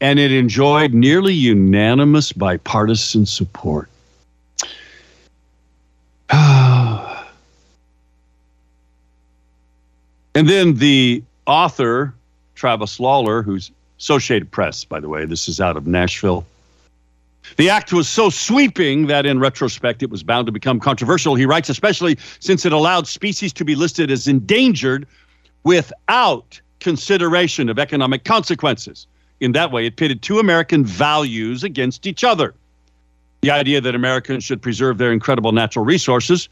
And 0.00 0.18
it 0.18 0.32
enjoyed 0.32 0.92
nearly 0.92 1.32
unanimous 1.32 2.32
bipartisan 2.32 3.26
support. 3.26 3.88
and 6.30 7.28
then 10.34 10.74
the 10.74 11.22
author, 11.46 12.12
Travis 12.54 12.98
Loller, 12.98 13.44
who's 13.44 13.70
Associated 13.98 14.50
Press, 14.50 14.84
by 14.84 14.98
the 14.98 15.08
way, 15.08 15.24
this 15.24 15.48
is 15.48 15.60
out 15.60 15.76
of 15.76 15.86
Nashville. 15.86 16.44
The 17.56 17.70
act 17.70 17.92
was 17.92 18.08
so 18.08 18.30
sweeping 18.30 19.06
that 19.06 19.26
in 19.26 19.38
retrospect 19.38 20.02
it 20.02 20.10
was 20.10 20.22
bound 20.22 20.46
to 20.46 20.52
become 20.52 20.80
controversial. 20.80 21.34
He 21.34 21.46
writes, 21.46 21.68
especially 21.68 22.18
since 22.40 22.64
it 22.64 22.72
allowed 22.72 23.06
species 23.06 23.52
to 23.54 23.64
be 23.64 23.74
listed 23.74 24.10
as 24.10 24.26
endangered 24.26 25.06
without 25.62 26.60
consideration 26.80 27.68
of 27.68 27.78
economic 27.78 28.24
consequences. 28.24 29.06
In 29.40 29.52
that 29.52 29.72
way, 29.72 29.86
it 29.86 29.96
pitted 29.96 30.22
two 30.22 30.38
American 30.38 30.84
values 30.84 31.64
against 31.64 32.06
each 32.06 32.24
other. 32.24 32.54
The 33.42 33.50
idea 33.50 33.80
that 33.80 33.94
Americans 33.94 34.44
should 34.44 34.62
preserve 34.62 34.98
their 34.98 35.12
incredible 35.12 35.52
natural 35.52 35.84
resources. 35.84 36.48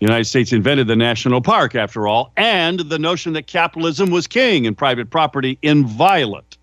The 0.00 0.06
United 0.06 0.24
States 0.24 0.52
invented 0.52 0.86
the 0.86 0.96
national 0.96 1.40
park, 1.40 1.74
after 1.74 2.08
all, 2.08 2.32
and 2.36 2.80
the 2.80 2.98
notion 2.98 3.32
that 3.34 3.46
capitalism 3.46 4.10
was 4.10 4.26
king 4.26 4.66
and 4.66 4.76
private 4.76 5.10
property 5.10 5.58
inviolate. 5.62 6.56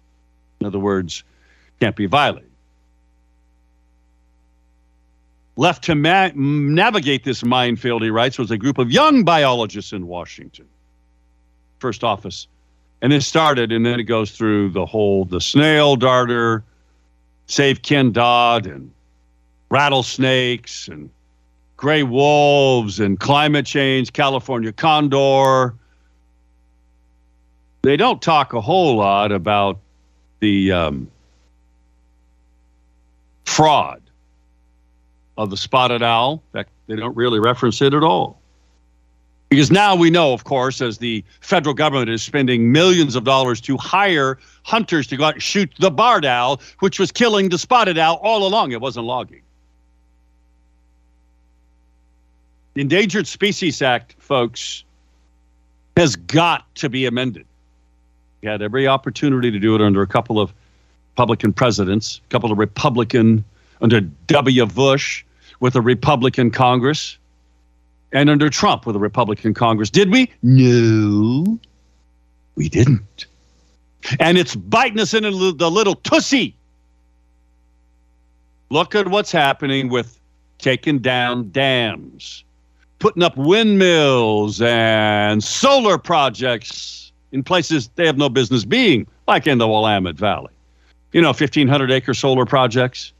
In 0.59 0.67
other 0.67 0.79
words, 0.79 1.23
can't 1.79 1.95
be 1.95 2.05
violated. 2.05 2.50
Left 5.61 5.83
to 5.83 5.93
ma- 5.93 6.31
navigate 6.33 7.23
this 7.23 7.45
minefield, 7.45 8.01
he 8.01 8.09
writes, 8.09 8.39
was 8.39 8.49
a 8.49 8.57
group 8.57 8.79
of 8.79 8.89
young 8.89 9.23
biologists 9.23 9.93
in 9.93 10.07
Washington. 10.07 10.65
First 11.77 12.03
office. 12.03 12.47
And 13.03 13.13
it 13.13 13.21
started, 13.21 13.71
and 13.71 13.85
then 13.85 13.99
it 13.99 14.05
goes 14.05 14.31
through 14.31 14.71
the 14.71 14.87
whole 14.87 15.23
the 15.23 15.39
snail 15.39 15.95
darter, 15.95 16.63
save 17.45 17.83
Ken 17.83 18.11
Dodd, 18.11 18.65
and 18.65 18.91
rattlesnakes, 19.69 20.87
and 20.87 21.11
gray 21.77 22.01
wolves, 22.01 22.99
and 22.99 23.19
climate 23.19 23.67
change, 23.67 24.13
California 24.13 24.71
condor. 24.71 25.75
They 27.83 27.97
don't 27.97 28.19
talk 28.19 28.53
a 28.53 28.61
whole 28.61 28.95
lot 28.95 29.31
about 29.31 29.77
the 30.39 30.71
um, 30.71 31.11
fraud 33.45 34.01
of 35.37 35.49
the 35.49 35.57
spotted 35.57 36.03
owl. 36.03 36.43
In 36.53 36.59
fact, 36.59 36.69
they 36.87 36.95
don't 36.95 37.15
really 37.15 37.39
reference 37.39 37.81
it 37.81 37.93
at 37.93 38.03
all. 38.03 38.41
Because 39.49 39.69
now 39.69 39.95
we 39.95 40.09
know, 40.09 40.31
of 40.31 40.45
course, 40.45 40.81
as 40.81 40.97
the 40.97 41.25
federal 41.41 41.75
government 41.75 42.09
is 42.09 42.23
spending 42.23 42.71
millions 42.71 43.17
of 43.17 43.25
dollars 43.25 43.59
to 43.61 43.75
hire 43.75 44.39
hunters 44.63 45.07
to 45.07 45.17
go 45.17 45.25
out 45.25 45.33
and 45.33 45.43
shoot 45.43 45.69
the 45.77 45.91
barred 45.91 46.23
owl, 46.23 46.61
which 46.79 46.99
was 46.99 47.11
killing 47.11 47.49
the 47.49 47.57
spotted 47.57 47.97
owl 47.97 48.15
all 48.23 48.47
along. 48.47 48.71
It 48.71 48.79
wasn't 48.79 49.07
logging. 49.07 49.41
The 52.75 52.81
Endangered 52.81 53.27
Species 53.27 53.81
Act, 53.81 54.15
folks, 54.19 54.85
has 55.97 56.15
got 56.15 56.73
to 56.75 56.87
be 56.87 57.05
amended. 57.05 57.45
We 58.41 58.47
had 58.47 58.61
every 58.61 58.87
opportunity 58.87 59.51
to 59.51 59.59
do 59.59 59.75
it 59.75 59.81
under 59.81 60.01
a 60.01 60.07
couple 60.07 60.39
of 60.39 60.53
Republican 61.13 61.51
presidents, 61.51 62.21
a 62.25 62.29
couple 62.31 62.53
of 62.53 62.57
Republican 62.57 63.43
under 63.81 64.01
W. 64.01 64.65
Bush 64.67 65.25
with 65.59 65.75
a 65.75 65.81
Republican 65.81 66.51
Congress 66.51 67.17
and 68.11 68.29
under 68.29 68.49
Trump 68.49 68.85
with 68.85 68.95
a 68.95 68.99
Republican 68.99 69.53
Congress. 69.53 69.89
Did 69.89 70.11
we? 70.11 70.31
No, 70.43 71.59
we 72.55 72.69
didn't. 72.69 73.25
And 74.19 74.37
it's 74.37 74.55
biting 74.55 74.99
us 74.99 75.13
in 75.13 75.23
the 75.23 75.71
little 75.71 75.95
tussy. 75.95 76.55
Look 78.69 78.95
at 78.95 79.07
what's 79.09 79.31
happening 79.31 79.89
with 79.89 80.19
taking 80.57 80.99
down 80.99 81.51
dams, 81.51 82.43
putting 82.99 83.23
up 83.23 83.35
windmills 83.37 84.61
and 84.61 85.43
solar 85.43 85.97
projects 85.97 87.11
in 87.31 87.43
places 87.43 87.89
they 87.95 88.05
have 88.05 88.17
no 88.17 88.29
business 88.29 88.65
being, 88.65 89.07
like 89.27 89.47
in 89.47 89.57
the 89.57 89.67
Willamette 89.67 90.15
Valley. 90.15 90.51
You 91.13 91.21
know, 91.21 91.29
1,500 91.29 91.91
acre 91.91 92.13
solar 92.13 92.45
projects 92.45 93.13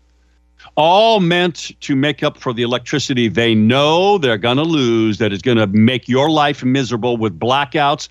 all 0.75 1.19
meant 1.19 1.71
to 1.81 1.95
make 1.95 2.23
up 2.23 2.37
for 2.37 2.53
the 2.53 2.63
electricity 2.63 3.27
they 3.27 3.53
know 3.53 4.17
they're 4.17 4.37
going 4.37 4.57
to 4.57 4.63
lose, 4.63 5.17
that 5.17 5.33
is 5.33 5.41
going 5.41 5.57
to 5.57 5.67
make 5.67 6.07
your 6.07 6.29
life 6.29 6.63
miserable 6.63 7.17
with 7.17 7.37
blackouts 7.39 8.07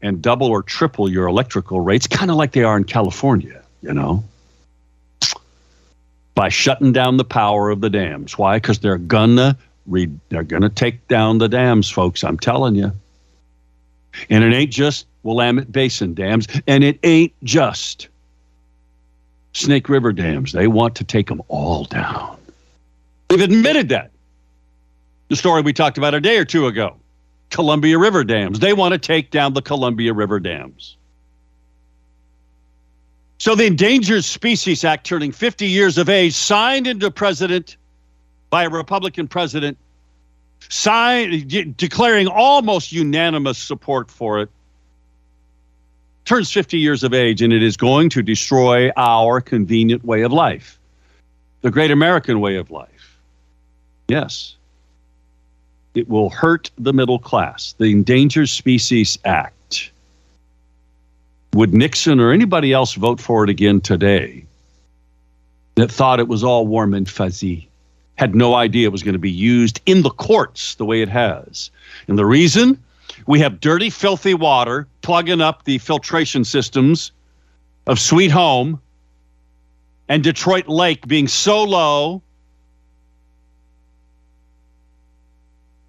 and 0.00 0.20
double 0.20 0.48
or 0.48 0.62
triple 0.62 1.10
your 1.10 1.26
electrical 1.26 1.80
rates, 1.80 2.06
kind 2.06 2.30
of 2.30 2.36
like 2.36 2.52
they 2.52 2.64
are 2.64 2.76
in 2.76 2.84
California, 2.84 3.62
you 3.82 3.92
know, 3.92 4.24
by 6.34 6.48
shutting 6.48 6.92
down 6.92 7.16
the 7.16 7.24
power 7.24 7.70
of 7.70 7.80
the 7.80 7.90
dams. 7.90 8.36
Why? 8.36 8.56
Because 8.56 8.80
they're 8.80 8.98
gonna 8.98 9.56
re- 9.86 10.10
they're 10.28 10.42
gonna 10.42 10.70
take 10.70 11.06
down 11.08 11.38
the 11.38 11.48
dams, 11.48 11.90
folks. 11.90 12.24
I'm 12.24 12.38
telling 12.38 12.74
you. 12.74 12.92
And 14.28 14.44
it 14.44 14.52
ain't 14.52 14.70
just 14.70 15.06
Willamette 15.22 15.72
Basin 15.72 16.14
dams, 16.14 16.46
and 16.66 16.84
it 16.84 16.98
ain't 17.02 17.32
just 17.44 18.08
Snake 19.52 19.88
River 19.88 20.12
dams. 20.12 20.52
They 20.52 20.66
want 20.66 20.96
to 20.96 21.04
take 21.04 21.28
them 21.28 21.42
all 21.48 21.84
down. 21.84 22.38
They've 23.28 23.40
admitted 23.40 23.88
that. 23.90 24.10
The 25.28 25.36
story 25.36 25.62
we 25.62 25.72
talked 25.72 25.98
about 25.98 26.14
a 26.14 26.20
day 26.20 26.36
or 26.38 26.44
two 26.44 26.66
ago 26.66 26.96
Columbia 27.50 27.98
River 27.98 28.24
dams. 28.24 28.58
They 28.58 28.72
want 28.72 28.92
to 28.92 28.98
take 28.98 29.30
down 29.30 29.54
the 29.54 29.62
Columbia 29.62 30.12
River 30.12 30.40
dams. 30.40 30.96
So 33.38 33.54
the 33.54 33.66
Endangered 33.66 34.24
Species 34.24 34.84
Act, 34.84 35.04
turning 35.04 35.32
50 35.32 35.66
years 35.66 35.98
of 35.98 36.08
age, 36.08 36.32
signed 36.32 36.86
into 36.86 37.10
president 37.10 37.76
by 38.50 38.64
a 38.64 38.70
Republican 38.70 39.26
president, 39.26 39.78
signed, 40.68 41.76
declaring 41.76 42.28
almost 42.28 42.92
unanimous 42.92 43.58
support 43.58 44.10
for 44.10 44.40
it 44.40 44.50
turns 46.24 46.52
50 46.52 46.78
years 46.78 47.02
of 47.02 47.12
age 47.12 47.42
and 47.42 47.52
it 47.52 47.62
is 47.62 47.76
going 47.76 48.08
to 48.10 48.22
destroy 48.22 48.90
our 48.96 49.40
convenient 49.40 50.04
way 50.04 50.22
of 50.22 50.32
life, 50.32 50.78
the 51.62 51.70
great 51.70 51.90
American 51.90 52.40
way 52.40 52.56
of 52.56 52.70
life. 52.70 53.18
Yes. 54.08 54.56
It 55.94 56.08
will 56.08 56.30
hurt 56.30 56.70
the 56.78 56.92
middle 56.92 57.18
class. 57.18 57.74
The 57.78 57.90
Endangered 57.90 58.48
Species 58.48 59.18
Act. 59.24 59.90
Would 61.54 61.74
Nixon 61.74 62.18
or 62.18 62.32
anybody 62.32 62.72
else 62.72 62.94
vote 62.94 63.20
for 63.20 63.44
it 63.44 63.50
again 63.50 63.80
today 63.80 64.46
that 65.74 65.90
thought 65.90 66.20
it 66.20 66.28
was 66.28 66.42
all 66.42 66.66
warm 66.66 66.94
and 66.94 67.08
fuzzy? 67.08 67.68
Had 68.16 68.34
no 68.34 68.54
idea 68.54 68.86
it 68.86 68.92
was 68.92 69.02
going 69.02 69.14
to 69.14 69.18
be 69.18 69.30
used 69.30 69.80
in 69.84 70.02
the 70.02 70.10
courts 70.10 70.76
the 70.76 70.84
way 70.84 71.02
it 71.02 71.08
has. 71.08 71.70
And 72.08 72.18
the 72.18 72.24
reason? 72.24 72.82
We 73.26 73.40
have 73.40 73.60
dirty, 73.60 73.90
filthy 73.90 74.34
water 74.34 74.86
plugging 75.02 75.40
up 75.40 75.64
the 75.64 75.78
filtration 75.78 76.44
systems 76.44 77.12
of 77.86 77.98
Sweet 77.98 78.30
Home 78.30 78.80
and 80.08 80.22
Detroit 80.22 80.68
Lake 80.68 81.06
being 81.06 81.28
so 81.28 81.62
low. 81.64 82.22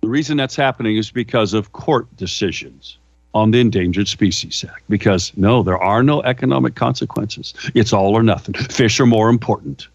The 0.02 0.10
reason 0.10 0.36
that's 0.36 0.56
happening 0.56 0.98
is 0.98 1.12
because 1.12 1.54
of 1.54 1.72
court 1.72 2.14
decisions 2.18 2.98
on 3.34 3.52
the 3.52 3.60
Endangered 3.60 4.08
Species 4.08 4.66
Act. 4.68 4.84
Because 4.90 5.32
no, 5.38 5.64
there 5.64 5.78
are 5.78 6.04
no 6.04 6.22
economic 6.24 6.76
consequences. 6.76 7.54
It's 7.74 7.94
all 7.94 8.16
or 8.16 8.24
nothing. 8.24 8.54
Fish 8.54 9.00
are 9.00 9.06
more 9.06 9.30
important 9.30 9.88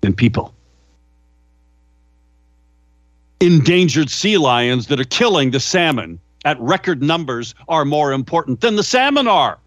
than 0.00 0.14
people 0.14 0.54
endangered 3.40 4.10
sea 4.10 4.36
lions 4.36 4.88
that 4.88 4.98
are 4.98 5.04
killing 5.04 5.50
the 5.50 5.60
salmon 5.60 6.18
at 6.48 6.58
record 6.60 7.02
numbers 7.02 7.54
are 7.68 7.84
more 7.84 8.10
important 8.10 8.62
than 8.62 8.76
the 8.76 8.82
salmon 8.82 9.28
are. 9.28 9.58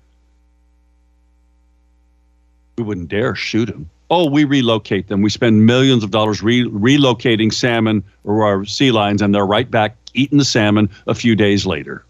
We 2.75 2.83
wouldn't 2.83 3.09
dare 3.09 3.35
shoot 3.35 3.67
them. 3.67 3.87
Oh, 4.09 4.27
we 4.27 4.45
relocate 4.45 5.07
them. 5.07 5.21
We 5.21 5.29
spend 5.29 5.67
millions 5.67 6.03
of 6.03 6.09
dollars 6.09 6.41
re- 6.41 6.65
relocating 6.65 7.53
salmon 7.53 8.03
or 8.23 8.43
our 8.43 8.65
sea 8.65 8.91
lions, 8.91 9.21
and 9.21 9.33
they're 9.33 9.45
right 9.45 9.69
back 9.69 9.95
eating 10.15 10.39
the 10.39 10.45
salmon 10.45 10.89
a 11.05 11.13
few 11.13 11.35
days 11.35 11.67
later. 11.67 12.03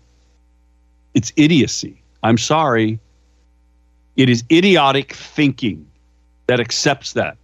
It's 1.15 1.33
idiocy. 1.35 2.01
I'm 2.23 2.37
sorry. 2.37 2.97
It 4.15 4.29
is 4.29 4.45
idiotic 4.49 5.11
thinking 5.11 5.85
that 6.47 6.61
accepts 6.61 7.11
that 7.11 7.35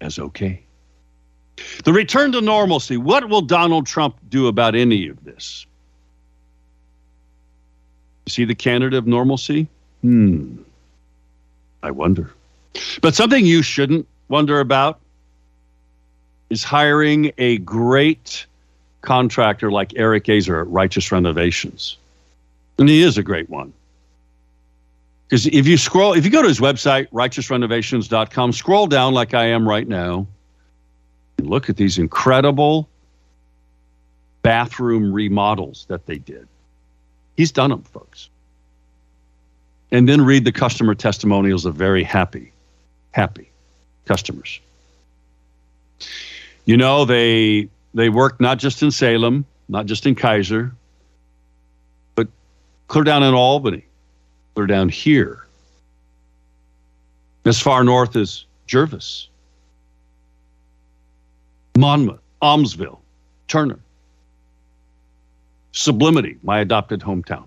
as 0.00 0.20
okay. 0.20 0.62
The 1.82 1.92
return 1.92 2.30
to 2.30 2.40
normalcy. 2.40 2.96
What 2.96 3.28
will 3.28 3.42
Donald 3.42 3.86
Trump 3.86 4.16
do 4.28 4.46
about 4.46 4.76
any 4.76 5.08
of 5.08 5.24
this? 5.24 5.66
Is 8.30 8.36
he 8.36 8.44
the 8.44 8.54
candidate 8.54 8.96
of 8.96 9.08
normalcy? 9.08 9.66
Hmm. 10.02 10.58
I 11.82 11.90
wonder. 11.90 12.30
But 13.00 13.16
something 13.16 13.44
you 13.44 13.60
shouldn't 13.60 14.06
wonder 14.28 14.60
about 14.60 15.00
is 16.48 16.62
hiring 16.62 17.32
a 17.38 17.58
great 17.58 18.46
contractor 19.00 19.72
like 19.72 19.94
Eric 19.96 20.26
Azer 20.26 20.60
at 20.60 20.68
Righteous 20.68 21.10
Renovations. 21.10 21.96
And 22.78 22.88
he 22.88 23.02
is 23.02 23.18
a 23.18 23.22
great 23.24 23.50
one. 23.50 23.72
Because 25.26 25.46
if 25.46 25.66
you 25.66 25.76
scroll, 25.76 26.12
if 26.12 26.24
you 26.24 26.30
go 26.30 26.40
to 26.40 26.46
his 26.46 26.60
website, 26.60 27.08
righteousrenovations.com, 27.08 28.52
scroll 28.52 28.86
down 28.86 29.12
like 29.12 29.34
I 29.34 29.46
am 29.46 29.68
right 29.68 29.88
now, 29.88 30.24
and 31.36 31.50
look 31.50 31.68
at 31.68 31.76
these 31.76 31.98
incredible 31.98 32.88
bathroom 34.42 35.12
remodels 35.12 35.86
that 35.88 36.06
they 36.06 36.18
did. 36.18 36.46
He's 37.40 37.52
done 37.52 37.70
them, 37.70 37.84
folks. 37.84 38.28
And 39.90 40.06
then 40.06 40.20
read 40.26 40.44
the 40.44 40.52
customer 40.52 40.94
testimonials 40.94 41.64
of 41.64 41.74
very 41.74 42.04
happy, 42.04 42.52
happy 43.12 43.48
customers. 44.04 44.60
You 46.66 46.76
know, 46.76 47.06
they 47.06 47.70
they 47.94 48.10
work 48.10 48.42
not 48.42 48.58
just 48.58 48.82
in 48.82 48.90
Salem, 48.90 49.46
not 49.70 49.86
just 49.86 50.04
in 50.04 50.14
Keizer, 50.14 50.72
but 52.14 52.28
clear 52.88 53.04
down 53.04 53.22
in 53.22 53.32
Albany, 53.32 53.86
clear 54.54 54.66
down 54.66 54.90
here, 54.90 55.46
as 57.46 57.58
far 57.58 57.82
north 57.84 58.16
as 58.16 58.44
Gervais, 58.68 59.30
Monmouth, 61.78 62.20
Aumsville, 62.42 62.98
Turner, 63.48 63.78
Sublimity, 65.72 66.38
my 66.42 66.60
adopted 66.60 67.00
hometown. 67.00 67.46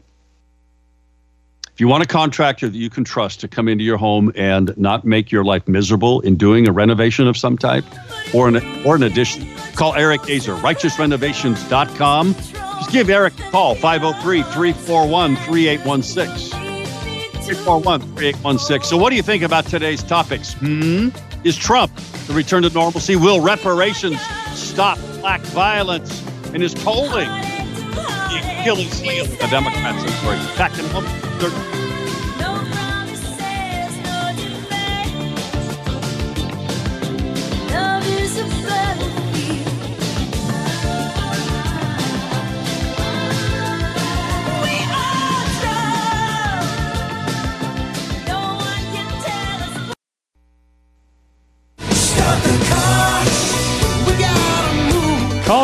If 1.73 1.81
you 1.81 1.87
want 1.87 2.03
a 2.03 2.07
contractor 2.07 2.69
that 2.69 2.77
you 2.77 2.91
can 2.91 3.03
trust 3.03 3.39
to 3.39 3.47
come 3.47 3.67
into 3.67 3.83
your 3.83 3.97
home 3.97 4.31
and 4.35 4.77
not 4.77 5.05
make 5.05 5.31
your 5.31 5.43
life 5.43 5.67
miserable 5.67 6.21
in 6.21 6.35
doing 6.35 6.67
a 6.67 6.71
renovation 6.71 7.27
of 7.27 7.35
some 7.35 7.57
type 7.57 7.83
or 8.31 8.47
an, 8.47 8.57
or 8.85 8.95
an 8.95 9.01
addition, 9.01 9.47
call 9.75 9.95
Eric 9.95 10.21
Azer, 10.21 10.55
righteousrenovations.com. 10.61 12.33
Just 12.35 12.91
give 12.91 13.09
Eric 13.09 13.39
a 13.39 13.49
call, 13.49 13.73
503 13.73 14.43
341 14.43 15.35
3816. 15.37 16.59
341 17.43 18.01
3816. 18.01 18.83
So, 18.87 18.95
what 18.95 19.09
do 19.09 19.15
you 19.15 19.23
think 19.23 19.41
about 19.41 19.65
today's 19.65 20.03
topics? 20.03 20.53
Hmm? 20.53 21.09
Is 21.43 21.57
Trump 21.57 21.93
the 22.27 22.33
return 22.33 22.61
to 22.63 22.69
normalcy? 22.69 23.15
Will 23.15 23.41
reparations 23.41 24.21
stop 24.53 24.99
black 25.19 25.41
violence? 25.41 26.23
And 26.53 26.61
is 26.61 26.75
tolling 26.75 27.29
the 28.33 28.59
Achilles 28.59 28.99
heel 28.99 29.25
of 29.25 29.37
the 29.37 29.47
Democrats? 29.47 30.03
Sorry, 30.21 30.37
back 30.57 30.77
in 30.77 30.85
a 30.85 30.93
moment. 30.93 31.82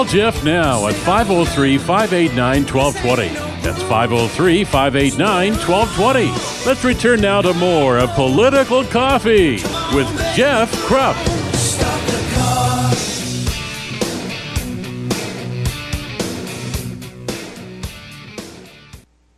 Jeff 0.09 0.43
now 0.43 0.87
at 0.87 0.95
503 0.95 1.77
589 1.77 2.65
1220. 2.65 3.27
That's 3.61 3.79
503 3.83 4.63
589 4.63 5.51
1220. 5.51 6.65
Let's 6.65 6.83
return 6.83 7.21
now 7.21 7.43
to 7.43 7.53
more 7.53 7.99
of 7.99 8.09
Political 8.15 8.85
Coffee 8.85 9.57
with 9.93 10.07
Jeff 10.35 10.73
Kropf. 10.87 11.15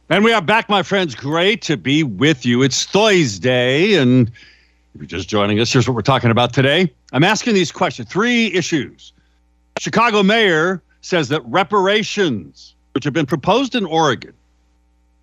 And 0.09 0.23
we 0.23 0.31
are 0.31 0.41
back, 0.41 0.69
my 0.69 0.83
friends. 0.83 1.15
Great 1.15 1.61
to 1.63 1.75
be 1.75 2.03
with 2.03 2.45
you. 2.45 2.63
It's 2.63 2.85
Thursday, 2.85 3.95
and 3.95 4.29
if 4.29 5.01
you're 5.01 5.05
just 5.05 5.27
joining 5.27 5.59
us, 5.59 5.73
here's 5.73 5.85
what 5.85 5.95
we're 5.95 6.01
talking 6.01 6.31
about 6.31 6.53
today. 6.53 6.93
I'm 7.11 7.25
asking 7.25 7.55
these 7.55 7.73
questions 7.73 8.07
three 8.07 8.53
issues. 8.53 9.11
Chicago 9.81 10.21
mayor 10.21 10.79
says 11.01 11.29
that 11.29 11.41
reparations, 11.43 12.75
which 12.91 13.03
have 13.03 13.13
been 13.13 13.25
proposed 13.25 13.73
in 13.73 13.83
Oregon, 13.83 14.31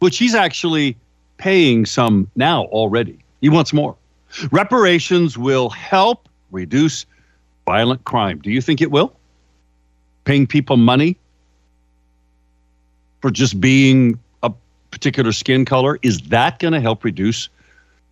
which 0.00 0.18
he's 0.18 0.34
actually 0.34 0.96
paying 1.36 1.86
some 1.86 2.28
now 2.34 2.64
already, 2.64 3.20
he 3.40 3.48
wants 3.48 3.72
more. 3.72 3.94
Reparations 4.50 5.38
will 5.38 5.70
help 5.70 6.28
reduce 6.50 7.06
violent 7.66 8.02
crime. 8.02 8.40
Do 8.40 8.50
you 8.50 8.60
think 8.60 8.80
it 8.80 8.90
will? 8.90 9.14
Paying 10.24 10.48
people 10.48 10.76
money 10.76 11.16
for 13.22 13.30
just 13.30 13.60
being 13.60 14.18
a 14.42 14.50
particular 14.90 15.30
skin 15.30 15.66
color. 15.66 16.00
Is 16.02 16.20
that 16.30 16.58
going 16.58 16.72
to 16.72 16.80
help 16.80 17.04
reduce 17.04 17.48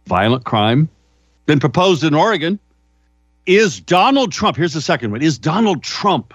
violent 0.06 0.44
crime? 0.44 0.88
Been 1.46 1.58
proposed 1.58 2.04
in 2.04 2.14
Oregon. 2.14 2.60
Is 3.46 3.80
Donald 3.80 4.32
Trump, 4.32 4.56
here's 4.56 4.72
the 4.72 4.80
second 4.80 5.12
one, 5.12 5.22
is 5.22 5.38
Donald 5.38 5.82
Trump 5.82 6.34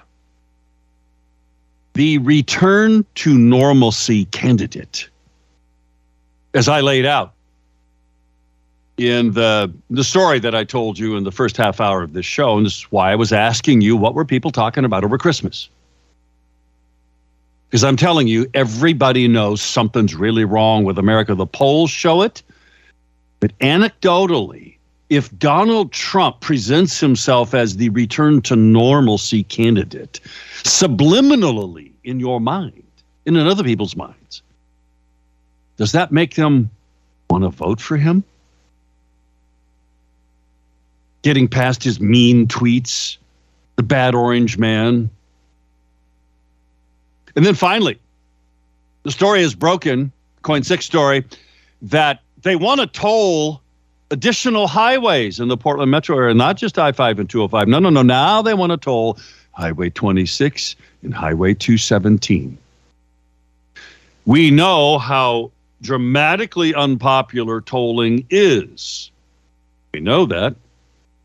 the 1.94 2.18
return 2.18 3.04
to 3.16 3.36
normalcy 3.36 4.24
candidate? 4.26 5.08
As 6.54 6.68
I 6.68 6.80
laid 6.80 7.06
out 7.06 7.34
in 8.96 9.32
the, 9.32 9.72
the 9.90 10.04
story 10.04 10.38
that 10.38 10.54
I 10.54 10.64
told 10.64 10.98
you 10.98 11.16
in 11.16 11.24
the 11.24 11.32
first 11.32 11.56
half 11.56 11.80
hour 11.80 12.02
of 12.02 12.12
this 12.12 12.26
show, 12.26 12.56
and 12.56 12.66
this 12.66 12.76
is 12.78 12.82
why 12.84 13.12
I 13.12 13.14
was 13.14 13.32
asking 13.32 13.80
you 13.82 13.96
what 13.96 14.14
were 14.14 14.24
people 14.24 14.50
talking 14.50 14.84
about 14.84 15.04
over 15.04 15.18
Christmas? 15.18 15.68
Because 17.68 17.84
I'm 17.84 17.96
telling 17.96 18.26
you, 18.26 18.46
everybody 18.52 19.28
knows 19.28 19.62
something's 19.62 20.14
really 20.14 20.44
wrong 20.44 20.84
with 20.84 20.98
America. 20.98 21.34
The 21.34 21.46
polls 21.46 21.90
show 21.90 22.20
it. 22.20 22.42
But 23.40 23.58
anecdotally, 23.60 24.76
if 25.12 25.36
Donald 25.38 25.92
Trump 25.92 26.40
presents 26.40 26.98
himself 26.98 27.52
as 27.52 27.76
the 27.76 27.90
return 27.90 28.40
to 28.40 28.56
normalcy 28.56 29.42
candidate, 29.42 30.20
subliminally 30.62 31.92
in 32.04 32.18
your 32.18 32.40
mind, 32.40 32.82
and 33.26 33.36
in 33.36 33.46
other 33.46 33.62
people's 33.62 33.94
minds, 33.94 34.40
does 35.76 35.92
that 35.92 36.12
make 36.12 36.36
them 36.36 36.70
want 37.28 37.44
to 37.44 37.50
vote 37.50 37.78
for 37.78 37.98
him? 37.98 38.24
Getting 41.20 41.46
past 41.46 41.84
his 41.84 42.00
mean 42.00 42.46
tweets, 42.46 43.18
the 43.76 43.82
bad 43.82 44.14
orange 44.14 44.56
man, 44.56 45.10
and 47.36 47.44
then 47.44 47.54
finally, 47.54 47.98
the 49.02 49.10
story 49.10 49.42
is 49.42 49.54
broken, 49.54 50.10
KOIN 50.40 50.62
6 50.62 50.84
story, 50.86 51.24
that 51.82 52.20
they 52.42 52.56
want 52.56 52.80
to 52.80 52.86
toll 52.86 53.61
additional 54.12 54.68
highways 54.68 55.40
in 55.40 55.48
the 55.48 55.56
Portland 55.56 55.90
metro 55.90 56.16
area, 56.16 56.34
not 56.34 56.56
just 56.56 56.78
I 56.78 56.92
5 56.92 57.18
and 57.18 57.28
205. 57.28 57.66
No, 57.66 57.78
no, 57.78 57.90
no. 57.90 58.02
Now 58.02 58.42
they 58.42 58.54
want 58.54 58.70
to 58.70 58.76
toll 58.76 59.18
Highway 59.52 59.90
26 59.90 60.76
and 61.02 61.14
Highway 61.14 61.54
217. 61.54 62.56
We 64.26 64.50
know 64.50 64.98
how 64.98 65.50
dramatically 65.80 66.74
unpopular 66.74 67.62
tolling 67.62 68.24
is. 68.30 69.10
We 69.94 70.00
know 70.00 70.26
that 70.26 70.54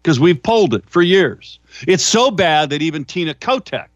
because 0.01 0.19
we've 0.19 0.41
polled 0.41 0.73
it 0.73 0.89
for 0.89 1.01
years. 1.01 1.59
It's 1.87 2.03
so 2.03 2.31
bad 2.31 2.69
that 2.69 2.81
even 2.81 3.05
Tina 3.05 3.33
Kotek 3.33 3.87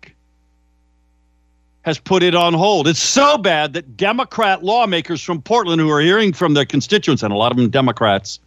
has 1.83 1.97
put 1.97 2.21
it 2.21 2.35
on 2.35 2.53
hold. 2.53 2.87
It's 2.87 2.99
so 2.99 3.37
bad 3.37 3.73
that 3.73 3.97
Democrat 3.97 4.63
lawmakers 4.63 5.23
from 5.23 5.41
Portland 5.41 5.81
who 5.81 5.89
are 5.89 6.01
hearing 6.01 6.31
from 6.31 6.53
their 6.53 6.65
constituents, 6.65 7.23
and 7.23 7.33
a 7.33 7.35
lot 7.35 7.51
of 7.51 7.57
them 7.57 7.69
Democrats, 7.69 8.39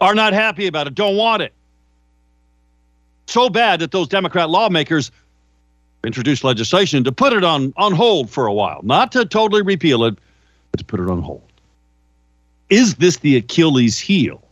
are 0.00 0.14
not 0.14 0.32
happy 0.32 0.66
about 0.66 0.86
it, 0.86 0.94
don't 0.94 1.16
want 1.16 1.42
it. 1.42 1.52
So 3.26 3.50
bad 3.50 3.80
that 3.80 3.90
those 3.90 4.08
Democrat 4.08 4.48
lawmakers 4.48 5.10
introduced 6.04 6.44
legislation 6.44 7.04
to 7.04 7.12
put 7.12 7.32
it 7.32 7.44
on, 7.44 7.72
on 7.76 7.92
hold 7.92 8.30
for 8.30 8.46
a 8.46 8.52
while, 8.52 8.80
not 8.82 9.12
to 9.12 9.24
totally 9.24 9.62
repeal 9.62 10.04
it, 10.04 10.16
but 10.70 10.78
to 10.78 10.84
put 10.84 11.00
it 11.00 11.10
on 11.10 11.20
hold. 11.20 11.42
Is 12.70 12.96
this 12.96 13.18
the 13.18 13.36
Achilles 13.36 13.98
heel 13.98 14.42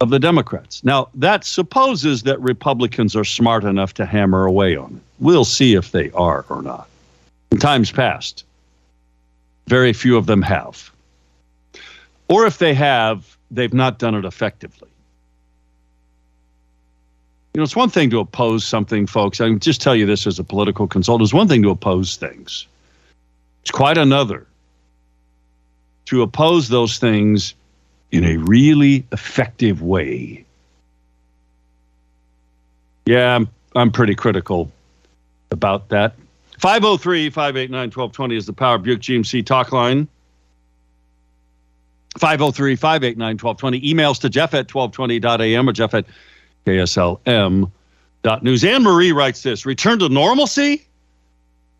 of 0.00 0.10
the 0.10 0.18
Democrats? 0.18 0.82
Now, 0.84 1.08
that 1.14 1.44
supposes 1.44 2.22
that 2.24 2.40
Republicans 2.40 3.14
are 3.14 3.24
smart 3.24 3.64
enough 3.64 3.94
to 3.94 4.06
hammer 4.06 4.44
away 4.44 4.76
on 4.76 4.94
it. 4.96 5.02
We'll 5.20 5.44
see 5.44 5.74
if 5.74 5.92
they 5.92 6.10
are 6.12 6.44
or 6.48 6.62
not. 6.62 6.88
In 7.50 7.58
times 7.58 7.90
past, 7.90 8.44
very 9.66 9.92
few 9.92 10.16
of 10.16 10.26
them 10.26 10.42
have. 10.42 10.90
Or 12.28 12.46
if 12.46 12.58
they 12.58 12.74
have, 12.74 13.36
they've 13.50 13.72
not 13.72 13.98
done 13.98 14.14
it 14.14 14.24
effectively. 14.24 14.88
You 17.54 17.60
know, 17.60 17.64
it's 17.64 17.76
one 17.76 17.90
thing 17.90 18.10
to 18.10 18.20
oppose 18.20 18.64
something, 18.64 19.06
folks. 19.06 19.40
I 19.40 19.48
can 19.48 19.58
just 19.58 19.80
tell 19.80 19.96
you 19.96 20.06
this 20.06 20.26
as 20.26 20.38
a 20.38 20.44
political 20.44 20.86
consultant. 20.86 21.26
It's 21.26 21.34
one 21.34 21.48
thing 21.48 21.62
to 21.62 21.70
oppose 21.70 22.16
things, 22.16 22.66
it's 23.62 23.70
quite 23.70 23.98
another 23.98 24.46
to 26.06 26.22
oppose 26.22 26.68
those 26.68 26.98
things 26.98 27.54
in 28.12 28.24
a 28.24 28.38
really 28.38 29.04
effective 29.12 29.82
way. 29.82 30.44
Yeah, 33.04 33.36
I'm, 33.36 33.48
I'm 33.74 33.90
pretty 33.90 34.14
critical 34.14 34.70
about 35.50 35.90
that. 35.90 36.14
503 36.58 37.30
589 37.30 37.78
1220 37.78 38.36
is 38.36 38.46
the 38.46 38.52
Power 38.52 38.78
Buick 38.78 39.00
GMC 39.00 39.44
talk 39.44 39.72
line. 39.72 40.08
503 42.18 42.76
589 42.76 43.38
1220. 43.38 43.80
Emails 43.94 44.20
to 44.20 44.28
Jeff 44.28 44.54
at 44.54 44.68
1220.am 44.68 45.68
or 45.68 45.72
Jeff 45.72 45.94
at 45.94 46.04
KSLM.news. 46.66 48.64
Anne 48.64 48.82
Marie 48.82 49.12
writes 49.12 49.42
this 49.42 49.64
Return 49.64 49.98
to 50.00 50.08
normalcy 50.08 50.84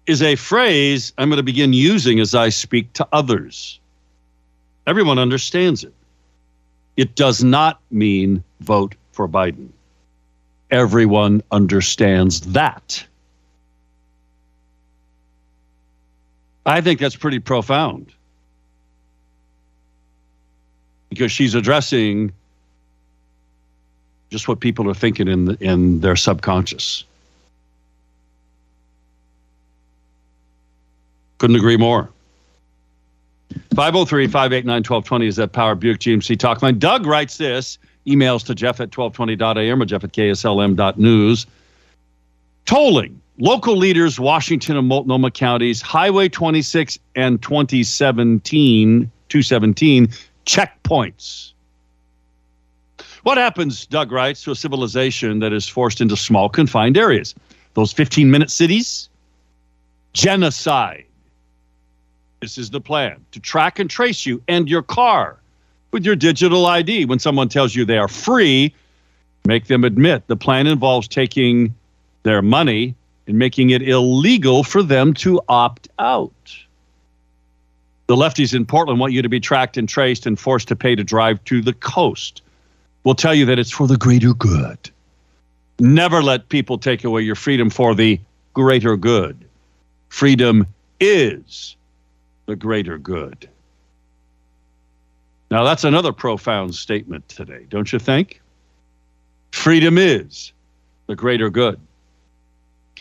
is 0.07 0.22
a 0.22 0.37
phrase 0.37 1.12
I'm 1.18 1.29
going 1.29 1.37
to 1.37 1.42
begin 1.42 1.72
using 1.72 2.20
as 2.20 2.35
I 2.35 2.48
speak 2.48 2.92
to 2.94 3.07
others. 3.12 3.79
Everyone 4.87 5.18
understands 5.18 5.85
it. 5.85 5.92
It 6.96 7.14
does 7.14 7.44
not 7.44 7.81
mean 7.90 8.42
vote 8.61 8.94
for 9.12 9.29
Biden. 9.29 9.68
Everyone 10.70 11.42
understands 11.51 12.40
that. 12.53 13.07
I 16.64 16.81
think 16.81 17.01
that's 17.01 17.16
pretty 17.16 17.38
profound 17.38 18.12
because 21.08 21.32
she's 21.32 21.54
addressing 21.54 22.32
just 24.30 24.48
what 24.48 24.60
people 24.60 24.90
are 24.90 24.94
thinking 24.94 25.28
in 25.28 25.46
the, 25.46 25.56
in 25.60 26.00
their 26.00 26.16
subconscious. 26.16 27.04
Couldn't 31.38 31.56
agree 31.56 31.76
more. 31.76 32.10
503 33.74 34.26
589 34.26 34.74
1220 34.78 35.26
is 35.26 35.36
that 35.36 35.52
Power 35.52 35.74
Buick 35.74 36.00
GMC 36.00 36.38
talk 36.38 36.60
line. 36.62 36.78
Doug 36.78 37.06
writes 37.06 37.38
this 37.38 37.78
emails 38.06 38.44
to 38.44 38.54
Jeff 38.54 38.80
at 38.80 38.90
1220.am 38.90 39.80
or 39.80 39.84
Jeff 39.84 40.04
at 40.04 40.12
KSLM.news. 40.12 41.46
Tolling 42.66 43.20
local 43.38 43.76
leaders, 43.76 44.20
Washington 44.20 44.76
and 44.76 44.88
Multnomah 44.88 45.30
counties, 45.30 45.80
Highway 45.80 46.28
26 46.28 46.98
and 47.14 47.40
2017, 47.40 49.10
217 49.28 50.08
checkpoints. 50.48 51.52
What 53.22 53.37
happens, 53.37 53.84
Doug 53.87 54.11
writes, 54.11 54.42
to 54.44 54.50
a 54.50 54.56
civilization 54.56 55.40
that 55.40 55.52
is 55.52 55.68
forced 55.68 56.00
into 56.00 56.16
small, 56.16 56.48
confined 56.48 56.96
areas? 56.96 57.34
Those 57.74 57.92
15 57.92 58.30
minute 58.30 58.50
cities? 58.50 59.11
Genocide. 60.14 61.04
This 62.40 62.56
is 62.56 62.70
the 62.70 62.80
plan 62.80 63.24
to 63.32 63.40
track 63.40 63.78
and 63.78 63.90
trace 63.90 64.24
you 64.24 64.42
and 64.48 64.68
your 64.68 64.82
car 64.82 65.38
with 65.90 66.06
your 66.06 66.16
digital 66.16 66.66
ID. 66.66 67.04
When 67.04 67.18
someone 67.18 67.48
tells 67.48 67.74
you 67.74 67.84
they 67.84 67.98
are 67.98 68.08
free, 68.08 68.72
make 69.44 69.66
them 69.66 69.84
admit 69.84 70.26
the 70.28 70.37
plan 70.37 70.66
involves 70.66 71.08
taking 71.08 71.74
their 72.22 72.40
money 72.40 72.94
and 73.26 73.38
making 73.38 73.70
it 73.70 73.87
illegal 73.87 74.64
for 74.64 74.82
them 74.82 75.12
to 75.14 75.42
opt 75.48 75.88
out. 75.98 76.32
The 78.08 78.16
lefties 78.16 78.54
in 78.54 78.64
Portland 78.64 78.98
want 78.98 79.12
you 79.12 79.20
to 79.20 79.28
be 79.28 79.38
tracked 79.38 79.76
and 79.76 79.86
traced 79.86 80.26
and 80.26 80.38
forced 80.38 80.66
to 80.68 80.76
pay 80.76 80.94
to 80.94 81.04
drive 81.04 81.44
to 81.44 81.60
the 81.60 81.74
coast. 81.74 82.40
We'll 83.04 83.14
tell 83.14 83.34
you 83.34 83.44
that 83.44 83.58
it's 83.58 83.70
for 83.70 83.86
the 83.86 83.98
greater 83.98 84.32
good. 84.32 84.90
Never 85.78 86.22
let 86.22 86.48
people 86.48 86.78
take 86.78 87.04
away 87.04 87.20
your 87.20 87.34
freedom 87.34 87.68
for 87.68 87.94
the 87.94 88.18
greater 88.54 88.96
good. 88.96 89.44
Freedom 90.08 90.66
is 91.00 91.76
the 92.46 92.56
greater 92.56 92.96
good. 92.96 93.46
Now, 95.50 95.64
that's 95.64 95.84
another 95.84 96.12
profound 96.12 96.74
statement 96.74 97.28
today, 97.28 97.66
don't 97.68 97.92
you 97.92 97.98
think? 97.98 98.40
Freedom 99.52 99.98
is 99.98 100.52
the 101.08 101.14
greater 101.14 101.50
good. 101.50 101.78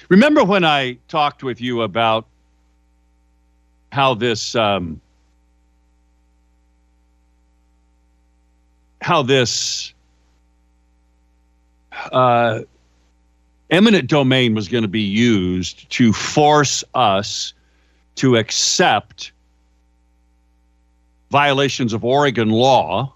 Remember 0.10 0.44
when 0.44 0.66
I 0.66 0.98
talked 1.08 1.44
with 1.44 1.62
you 1.62 1.82
about 1.82 2.28
how 3.92 4.14
this 4.14 4.56
um, 4.56 5.02
how 9.02 9.22
this 9.22 9.94
uh, 12.12 12.62
eminent 13.70 14.10
domain 14.10 14.54
was 14.54 14.68
going 14.68 14.82
to 14.82 14.88
be 14.88 15.02
used 15.02 15.90
to 15.92 16.14
force 16.14 16.84
us 16.94 17.54
to 18.16 18.36
accept 18.36 19.32
violations 21.30 21.94
of 21.94 22.04
Oregon 22.04 22.50
law 22.50 23.14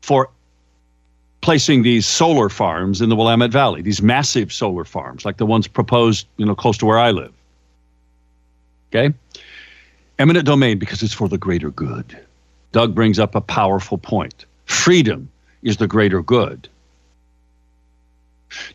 for 0.00 0.30
placing 1.40 1.82
these 1.82 2.06
solar 2.06 2.48
farms 2.48 3.00
in 3.00 3.08
the 3.08 3.16
Willamette 3.16 3.52
Valley, 3.52 3.82
these 3.82 4.02
massive 4.02 4.52
solar 4.52 4.84
farms, 4.84 5.24
like 5.24 5.36
the 5.36 5.46
ones 5.46 5.68
proposed, 5.68 6.26
you 6.36 6.46
know, 6.46 6.54
close 6.54 6.78
to 6.78 6.86
where 6.86 6.98
I 6.98 7.10
live. 7.10 7.32
Okay? 8.90 9.14
Eminent 10.18 10.46
domain 10.46 10.78
because 10.78 11.02
it's 11.02 11.14
for 11.14 11.28
the 11.28 11.38
greater 11.38 11.70
good. 11.70 12.18
Doug 12.72 12.94
brings 12.94 13.18
up 13.18 13.34
a 13.34 13.40
powerful 13.40 13.98
point. 13.98 14.46
Freedom 14.66 15.28
is 15.62 15.76
the 15.76 15.86
greater 15.86 16.22
good. 16.22 16.68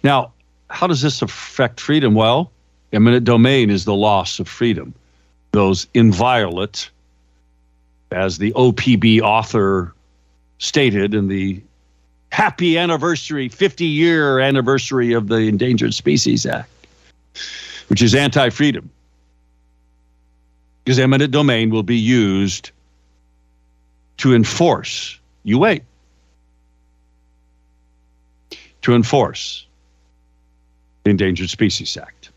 Now, 0.03 0.33
how 0.69 0.87
does 0.87 1.01
this 1.01 1.21
affect 1.21 1.79
freedom? 1.79 2.13
Well, 2.13 2.51
eminent 2.93 3.25
domain 3.25 3.69
is 3.69 3.85
the 3.85 3.95
loss 3.95 4.39
of 4.39 4.47
freedom 4.47 4.93
those 5.51 5.87
inviolate, 5.93 6.89
as 8.11 8.37
the 8.37 8.51
OPB 8.53 9.21
author 9.21 9.93
stated 10.59 11.13
in 11.13 11.27
the 11.27 11.61
happy 12.31 12.77
anniversary, 12.77 13.49
50 13.49 13.85
year 13.85 14.39
anniversary 14.39 15.13
of 15.13 15.27
the 15.27 15.47
Endangered 15.47 15.93
Species 15.93 16.45
Act, 16.45 16.69
which 17.87 18.01
is 18.01 18.15
anti 18.15 18.49
freedom. 18.49 18.89
Because 20.91 20.99
eminent 20.99 21.31
domain 21.31 21.69
will 21.69 21.83
be 21.83 21.95
used 21.95 22.71
to 24.17 24.35
enforce, 24.35 25.17
you 25.43 25.57
wait, 25.57 25.83
to 28.81 28.93
enforce 28.93 29.65
the 31.05 31.11
Endangered 31.11 31.49
Species 31.49 31.95
Act. 31.95 32.31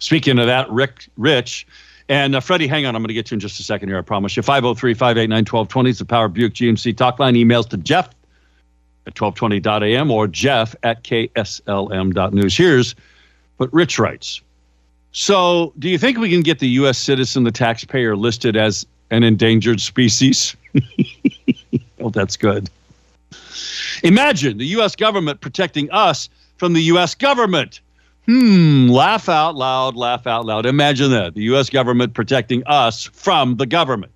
Speaking 0.00 0.40
of 0.40 0.46
that, 0.46 0.68
Rick 0.72 1.08
Rich 1.16 1.68
and 2.08 2.34
uh, 2.34 2.40
Freddie, 2.40 2.66
hang 2.66 2.84
on. 2.84 2.96
I'm 2.96 3.02
going 3.02 3.06
to 3.06 3.14
get 3.14 3.26
to 3.26 3.34
you 3.34 3.36
in 3.36 3.40
just 3.40 3.60
a 3.60 3.62
second 3.62 3.88
here. 3.88 3.98
I 3.98 4.02
promise 4.02 4.36
you. 4.36 4.42
503 4.42 4.94
589 4.94 5.36
1220 5.36 5.90
is 5.90 5.98
the 6.00 6.04
Power 6.04 6.26
Buick 6.26 6.54
GMC 6.54 6.96
talk 6.96 7.20
line. 7.20 7.34
Emails 7.34 7.68
to 7.68 7.76
Jeff 7.76 8.08
at 9.06 9.14
1220.am 9.14 10.10
or 10.10 10.26
Jeff 10.26 10.74
at 10.82 11.04
KSLM.news. 11.04 12.56
Here's 12.56 12.96
what 13.58 13.72
Rich 13.72 14.00
writes. 14.00 14.40
So, 15.12 15.74
do 15.78 15.90
you 15.90 15.98
think 15.98 16.18
we 16.18 16.30
can 16.30 16.40
get 16.40 16.58
the 16.58 16.68
U.S. 16.68 16.96
citizen, 16.96 17.44
the 17.44 17.52
taxpayer, 17.52 18.16
listed 18.16 18.56
as 18.56 18.86
an 19.10 19.22
endangered 19.22 19.80
species? 19.80 20.56
oh, 22.00 22.08
that's 22.08 22.36
good. 22.36 22.70
Imagine 24.02 24.56
the 24.56 24.66
U.S. 24.66 24.96
government 24.96 25.42
protecting 25.42 25.90
us 25.90 26.30
from 26.56 26.72
the 26.72 26.80
U.S. 26.84 27.14
government. 27.14 27.80
Hmm, 28.26 28.88
laugh 28.88 29.28
out 29.28 29.54
loud, 29.54 29.96
laugh 29.96 30.26
out 30.26 30.46
loud. 30.46 30.64
Imagine 30.64 31.10
that 31.10 31.34
the 31.34 31.42
U.S. 31.42 31.68
government 31.68 32.14
protecting 32.14 32.62
us 32.66 33.04
from 33.12 33.56
the 33.56 33.66
government. 33.66 34.12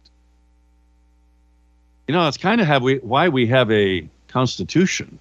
You 2.09 2.15
know, 2.15 2.25
that's 2.25 2.39
kind 2.39 2.61
of 2.61 2.67
have 2.69 2.83
we, 2.83 2.99
why 2.99 3.29
we 3.29 3.47
have 3.49 3.71
a 3.71 4.09
constitution. 4.29 5.19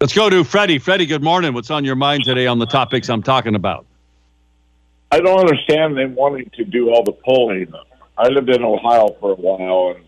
Let's 0.00 0.14
go 0.14 0.28
to 0.28 0.44
Freddie. 0.44 0.78
Freddie, 0.78 1.06
good 1.06 1.22
morning. 1.22 1.54
What's 1.54 1.70
on 1.70 1.84
your 1.84 1.96
mind 1.96 2.24
today 2.24 2.46
on 2.46 2.58
the 2.58 2.66
topics 2.66 3.08
I'm 3.08 3.22
talking 3.22 3.54
about? 3.54 3.86
I 5.10 5.20
don't 5.20 5.40
understand 5.40 5.96
them 5.96 6.14
wanting 6.14 6.50
to 6.56 6.64
do 6.64 6.90
all 6.90 7.02
the 7.04 7.12
polling. 7.12 7.72
I 8.18 8.28
lived 8.28 8.50
in 8.50 8.62
Ohio 8.62 9.16
for 9.20 9.32
a 9.32 9.36
while, 9.36 9.96
and 9.96 10.04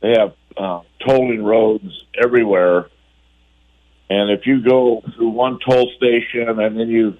they 0.00 0.18
have 0.18 0.34
uh, 0.56 0.80
tolling 1.04 1.44
roads 1.44 2.04
everywhere 2.22 2.88
and 4.10 4.30
if 4.30 4.46
you 4.46 4.62
go 4.62 5.02
through 5.14 5.28
one 5.30 5.58
toll 5.66 5.90
station 5.96 6.48
and 6.48 6.78
then 6.78 6.88
you 6.88 7.16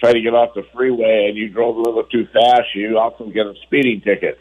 try 0.00 0.12
to 0.12 0.20
get 0.20 0.34
off 0.34 0.54
the 0.54 0.64
freeway 0.74 1.26
and 1.28 1.36
you 1.36 1.48
drove 1.48 1.76
a 1.76 1.80
little 1.80 2.04
too 2.04 2.26
fast, 2.32 2.74
you 2.74 2.98
often 2.98 3.30
get 3.32 3.46
a 3.46 3.54
speeding 3.62 4.00
ticket 4.00 4.38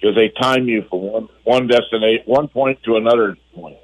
because 0.00 0.14
they 0.14 0.28
time 0.40 0.68
you 0.68 0.84
from 0.88 1.00
one 1.00 1.28
one 1.44 1.66
destination, 1.66 2.22
one 2.26 2.48
point 2.48 2.80
to 2.84 2.96
another 2.96 3.36
point. 3.54 3.76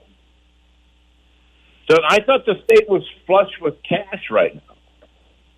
So 1.91 1.97
I 2.07 2.21
thought 2.23 2.45
the 2.45 2.61
state 2.65 2.89
was 2.89 3.03
flush 3.27 3.51
with 3.61 3.75
cash 3.83 4.31
right 4.31 4.55
now. 4.55 4.75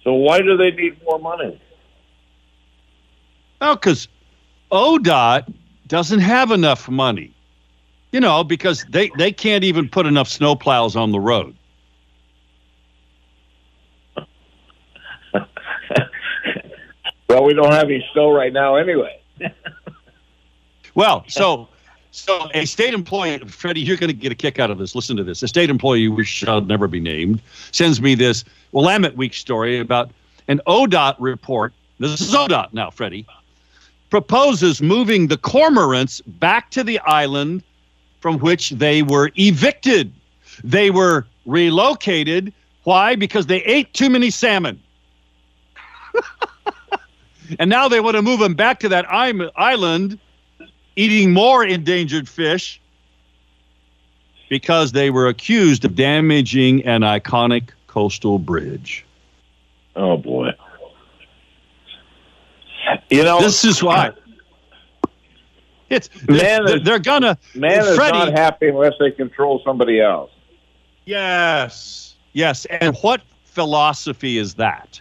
So 0.05 0.13
why 0.15 0.41
do 0.41 0.57
they 0.57 0.71
need 0.71 1.03
more 1.05 1.19
money? 1.19 1.61
Oh, 3.61 3.75
because 3.75 4.09
ODOT 4.71 5.53
doesn't 5.89 6.21
have 6.21 6.53
enough 6.53 6.89
money. 6.89 7.35
You 8.13 8.21
know, 8.21 8.45
because 8.45 8.85
they, 8.89 9.11
they 9.19 9.33
can't 9.33 9.65
even 9.65 9.89
put 9.89 10.07
enough 10.07 10.29
snowplows 10.29 10.97
on 10.97 11.13
the 11.13 11.21
road. 11.21 11.57
well, 17.29 17.45
we 17.45 17.55
don't 17.55 17.73
have 17.73 17.85
any 17.85 18.05
snow 18.13 18.33
right 18.33 18.53
now 18.53 18.77
anyway. 18.77 19.21
well, 20.95 21.25
so 21.29 21.69
So 22.13 22.49
a 22.55 22.65
state 22.65 22.93
employee, 22.93 23.39
Freddie, 23.39 23.83
you're 23.83 23.97
going 23.97 24.09
to 24.09 24.17
get 24.17 24.33
a 24.33 24.35
kick 24.35 24.59
out 24.59 24.71
of 24.71 24.79
this. 24.79 24.95
Listen 24.95 25.17
to 25.17 25.25
this. 25.25 25.43
A 25.43 25.49
state 25.49 25.71
employee 25.71 26.07
who 26.07 26.23
shall 26.25 26.61
never 26.61 26.89
be 26.89 27.01
named 27.01 27.41
sends 27.71 28.01
me 28.01 28.15
this 28.15 28.45
Willamette 28.73 29.17
Week 29.17 29.33
story 29.33 29.79
about 29.79 30.11
an 30.49 30.61
ODOT 30.67 31.17
report. 31.19 31.73
This 31.99 32.21
is 32.21 32.35
ODOT 32.35 32.73
now, 32.73 32.91
Freddie. 32.91 33.27
Proposes 34.11 34.83
moving 34.83 35.29
the 35.29 35.37
cormorants 35.37 36.21
back 36.27 36.71
to 36.73 36.83
the 36.83 36.99
island 37.01 37.63
from 38.21 38.39
which 38.41 38.71
they 38.71 39.03
were 39.03 39.31
evicted. 39.37 40.13
They 40.65 40.91
were 40.91 41.27
relocated. 41.47 42.53
Why? 42.83 43.15
Because 43.15 43.47
they 43.47 43.63
ate 43.63 43.93
too 43.95 44.11
many 44.11 44.31
salmon. 44.31 44.83
and 47.61 47.71
now 47.71 47.87
they 47.87 48.01
want 48.01 48.17
to 48.17 48.23
move 48.23 48.41
them 48.41 48.55
back 48.55 48.81
to 48.81 48.89
that 48.89 49.07
island 49.09 50.19
eating 50.97 51.33
more 51.33 51.65
endangered 51.65 52.29
fish 52.29 52.81
because 54.49 54.93
they 54.93 55.11
were 55.11 55.29
accused 55.29 55.85
of 55.85 55.95
damaging 55.95 56.85
an 56.85 57.03
iconic 57.03 57.71
coastal 57.87 58.39
bridge. 58.39 59.05
Oh 59.97 60.17
boy. 60.17 60.51
You 63.09 63.25
know, 63.25 63.41
this 63.41 63.65
is 63.65 63.83
why. 63.83 64.13
It's 65.91 66.09
man. 66.29 66.65
They're, 66.67 66.79
they're 66.79 66.99
gonna. 67.01 67.37
Man 67.53 67.81
is 67.81 67.97
Freddie, 67.97 68.17
not 68.17 68.39
happy 68.39 68.69
unless 68.69 68.93
they 69.01 69.11
control 69.11 69.61
somebody 69.65 70.01
else. 70.01 70.31
Yes, 71.05 72.15
yes. 72.33 72.65
And 72.67 72.97
what 72.99 73.23
philosophy 73.45 74.39
is 74.39 74.55
that? 74.55 75.01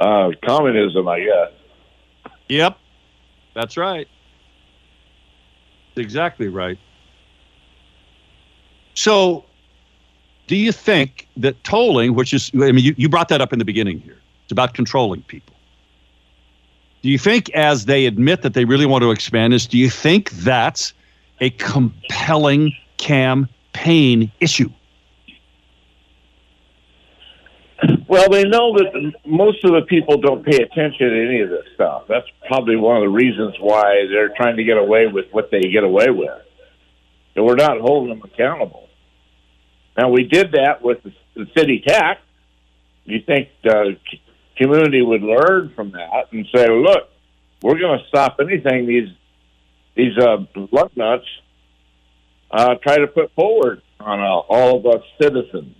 Uh, 0.00 0.30
communism, 0.44 1.06
I 1.06 1.20
guess. 1.20 2.32
Yep, 2.48 2.78
that's 3.54 3.76
right. 3.76 4.08
Exactly 5.96 6.48
right. 6.48 6.78
So, 8.94 9.44
do 10.46 10.56
you 10.56 10.72
think 10.72 11.28
that 11.36 11.62
tolling, 11.64 12.14
which 12.14 12.32
is, 12.34 12.50
I 12.54 12.72
mean, 12.72 12.84
you, 12.84 12.94
you 12.96 13.08
brought 13.08 13.28
that 13.28 13.40
up 13.40 13.52
in 13.52 13.58
the 13.58 13.64
beginning 13.64 14.00
here, 14.00 14.18
it's 14.44 14.52
about 14.52 14.74
controlling 14.74 15.22
people. 15.22 15.54
Do 17.02 17.08
you 17.08 17.18
think, 17.18 17.50
as 17.50 17.86
they 17.86 18.06
admit 18.06 18.42
that 18.42 18.54
they 18.54 18.64
really 18.64 18.86
want 18.86 19.02
to 19.02 19.10
expand 19.10 19.52
this, 19.52 19.66
do 19.66 19.76
you 19.76 19.90
think 19.90 20.30
that's 20.30 20.92
a 21.40 21.50
compelling 21.50 22.72
campaign 22.98 24.30
issue? 24.40 24.70
Well, 28.12 28.28
they 28.28 28.44
know 28.44 28.74
that 28.74 29.14
most 29.24 29.64
of 29.64 29.70
the 29.70 29.86
people 29.88 30.18
don't 30.18 30.44
pay 30.44 30.56
attention 30.56 31.08
to 31.08 31.26
any 31.26 31.40
of 31.40 31.48
this 31.48 31.64
stuff. 31.74 32.02
That's 32.10 32.26
probably 32.46 32.76
one 32.76 32.98
of 32.98 33.04
the 33.04 33.08
reasons 33.08 33.54
why 33.58 34.04
they're 34.06 34.34
trying 34.36 34.58
to 34.58 34.64
get 34.64 34.76
away 34.76 35.06
with 35.06 35.32
what 35.32 35.50
they 35.50 35.62
get 35.62 35.82
away 35.82 36.10
with. 36.10 36.42
And 37.34 37.46
we're 37.46 37.54
not 37.54 37.80
holding 37.80 38.10
them 38.10 38.22
accountable. 38.22 38.86
Now, 39.96 40.10
we 40.10 40.24
did 40.24 40.52
that 40.52 40.82
with 40.82 40.98
the, 41.02 41.46
city 41.56 41.82
tax. 41.86 42.20
You 43.06 43.22
think 43.22 43.48
the 43.64 43.96
community 44.58 45.00
would 45.00 45.22
learn 45.22 45.72
from 45.74 45.92
that 45.92 46.26
and 46.32 46.46
say, 46.54 46.66
look, 46.68 47.08
we're 47.62 47.78
going 47.78 47.98
to 47.98 48.06
stop 48.08 48.36
anything 48.42 48.86
these 48.86 49.08
these 49.94 50.18
uh, 50.18 50.44
lug 50.70 50.90
nuts 50.96 51.24
uh, 52.50 52.74
try 52.74 52.98
to 52.98 53.06
put 53.06 53.32
forward 53.34 53.80
on 54.00 54.20
uh, 54.20 54.24
all 54.50 54.76
of 54.76 54.84
us 54.84 55.02
citizens. 55.18 55.76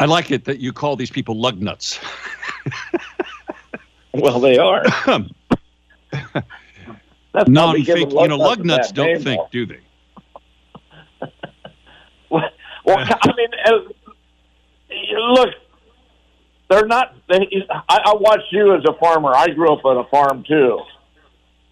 I 0.00 0.04
like 0.04 0.30
it 0.30 0.44
that 0.44 0.60
you 0.60 0.72
call 0.72 0.96
these 0.96 1.10
people 1.10 1.38
lug 1.38 1.60
nuts. 1.60 1.98
well, 4.14 4.38
they 4.40 4.58
are. 4.58 4.84
Non-think, 7.46 7.88
you 7.88 8.28
know, 8.28 8.36
lug 8.36 8.64
nuts 8.64 8.90
don't 8.92 9.22
think, 9.22 9.50
do 9.50 9.66
they? 9.66 9.80
well, 12.30 12.50
I 12.86 13.32
mean, 13.36 13.48
uh, 13.64 13.78
look, 15.32 15.54
they're 16.70 16.86
not. 16.86 17.14
They, 17.28 17.48
I, 17.70 18.00
I 18.06 18.14
watched 18.14 18.52
you 18.52 18.74
as 18.74 18.82
a 18.88 18.94
farmer. 18.94 19.32
I 19.34 19.48
grew 19.48 19.72
up 19.72 19.84
on 19.84 19.98
a 19.98 20.04
farm 20.08 20.44
too. 20.46 20.80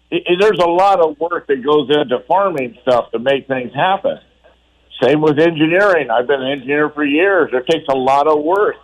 It, 0.09 0.23
it, 0.25 0.37
there's 0.39 0.59
a 0.59 0.69
lot 0.69 0.99
of 0.99 1.19
work 1.19 1.47
that 1.47 1.63
goes 1.63 1.89
into 1.89 2.19
farming 2.27 2.77
stuff 2.81 3.11
to 3.11 3.19
make 3.19 3.47
things 3.47 3.73
happen. 3.73 4.19
Same 5.01 5.21
with 5.21 5.37
engineering. 5.39 6.09
I've 6.09 6.27
been 6.27 6.41
an 6.41 6.51
engineer 6.51 6.89
for 6.89 7.03
years. 7.03 7.51
It 7.53 7.65
takes 7.69 7.85
a 7.89 7.95
lot 7.95 8.27
of 8.27 8.43
work 8.43 8.75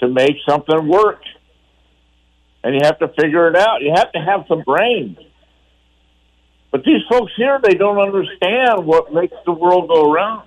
to 0.00 0.08
make 0.08 0.36
something 0.48 0.86
work. 0.86 1.20
And 2.62 2.74
you 2.74 2.80
have 2.84 2.98
to 3.00 3.08
figure 3.20 3.48
it 3.48 3.56
out. 3.56 3.82
You 3.82 3.92
have 3.94 4.12
to 4.12 4.18
have 4.18 4.44
some 4.48 4.62
brains. 4.62 5.18
But 6.70 6.84
these 6.84 7.00
folks 7.08 7.32
here, 7.36 7.58
they 7.62 7.74
don't 7.74 7.98
understand 7.98 8.84
what 8.84 9.12
makes 9.12 9.34
the 9.44 9.52
world 9.52 9.88
go 9.88 10.10
around. 10.12 10.46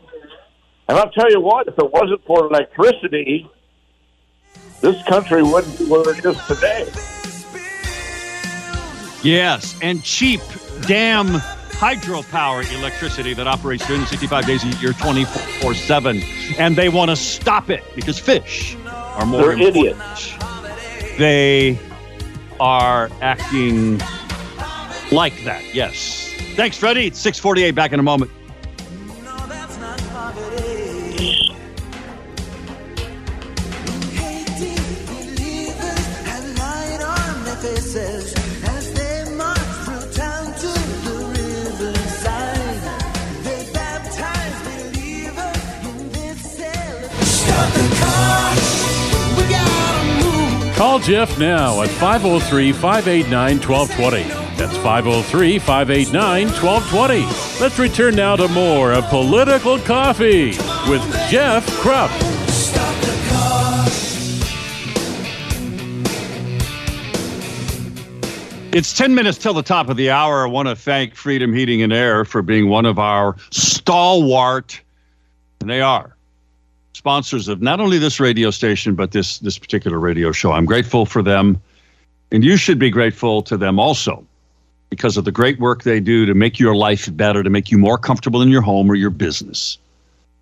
And 0.88 0.97
I'll 0.97 1.12
tell 1.12 1.31
you 1.31 1.41
what, 1.41 1.67
if 1.67 1.77
it 1.77 1.91
wasn't 1.91 2.23
for 2.25 2.45
electricity, 2.45 3.49
this 4.81 5.01
country 5.03 5.41
wouldn't 5.41 5.77
be 5.79 5.86
where 5.86 6.10
it 6.10 6.23
is 6.23 6.38
today. 6.47 6.88
Yes, 9.23 9.77
and 9.81 10.03
cheap 10.03 10.41
damn 10.81 11.41
hydropower 11.82 12.72
electricity 12.78 13.34
that 13.34 13.48
operates 13.48 13.84
365 13.88 14.46
days 14.46 14.63
a 14.63 14.67
year, 14.80 14.94
24 14.94 15.74
7. 15.74 16.22
And 16.60 16.76
they 16.76 16.89
want 16.89 17.10
to 17.10 17.15
stop 17.15 17.72
it 17.72 17.84
because 17.96 18.20
fish 18.20 18.78
are 18.86 19.26
more 19.26 19.41
They're 19.41 19.52
important. 19.54 19.76
idiots. 19.76 20.34
They 21.17 21.80
are 22.60 23.10
acting 23.22 23.98
like 25.12 25.44
that, 25.44 25.63
yes. 25.74 26.32
Thanks, 26.56 26.78
Freddie. 26.78 27.08
It's 27.08 27.20
648. 27.20 27.72
Back 27.72 27.94
in 27.94 28.00
a 28.00 28.04
moment. 28.04 28.30
Call 50.82 50.98
Jeff 50.98 51.38
now 51.38 51.84
at 51.84 51.89
503 51.89 52.72
589 52.72 53.60
1220. 53.60 54.24
That's 54.58 54.76
503 54.78 55.60
589 55.60 56.48
1220. 56.48 57.62
Let's 57.62 57.78
return 57.78 58.15
now 58.15 58.36
to 58.36 58.48
more 58.48 58.91
of 58.91 59.06
Political 59.10 59.78
Coffee 59.82 60.58
with 60.89 61.04
Jeff 61.30 61.67
Kropf. 61.84 62.10
It's 68.74 68.98
10 68.98 69.13
minutes 69.13 69.38
till 69.38 69.54
the 69.54 69.62
top 69.62 69.88
of 69.88 69.98
the 69.98 70.10
hour. 70.10 70.48
I 70.48 70.50
want 70.50 70.67
to 70.67 70.76
thank 70.76 71.13
Freedom 71.13 71.54
Heating 71.54 71.84
and 71.84 71.94
Air 71.94 72.26
for 72.26 72.41
being 72.41 72.70
one 72.70 72.88
of 72.88 72.98
our 72.98 73.36
stalwart, 73.52 74.82
and 75.60 75.70
they 75.70 75.82
are 75.82 76.17
sponsors 77.02 77.48
of 77.48 77.64
not 77.64 77.80
only 77.80 77.98
this 77.98 78.20
radio 78.20 78.52
station 78.52 78.94
but 78.94 79.10
this 79.10 79.39
this 79.39 79.58
particular 79.58 79.97
radio 79.97 80.32
show. 80.32 80.52
I'm 80.52 80.68
grateful 80.68 81.08
for 81.08 81.24
them, 81.24 81.60
and 82.32 82.43
you 82.43 82.58
should 82.58 82.78
be 82.78 82.91
grateful 82.91 83.41
to 83.41 83.58
them 83.58 83.80
also 83.80 84.24
because 84.91 85.18
of 85.18 85.26
the 85.26 85.32
great 85.32 85.60
work 85.60 85.82
they 85.82 85.99
do 85.99 86.28
to 86.28 86.36
make 86.36 86.60
your 86.60 86.76
life 86.76 87.10
better, 87.18 87.41
to 87.41 87.49
make 87.49 87.72
you 87.72 87.80
more 87.80 87.97
comfortable 87.97 88.39
in 88.43 88.49
your 88.49 88.62
home 88.62 88.88
or 88.88 88.93
your 88.93 89.10
business. 89.10 89.80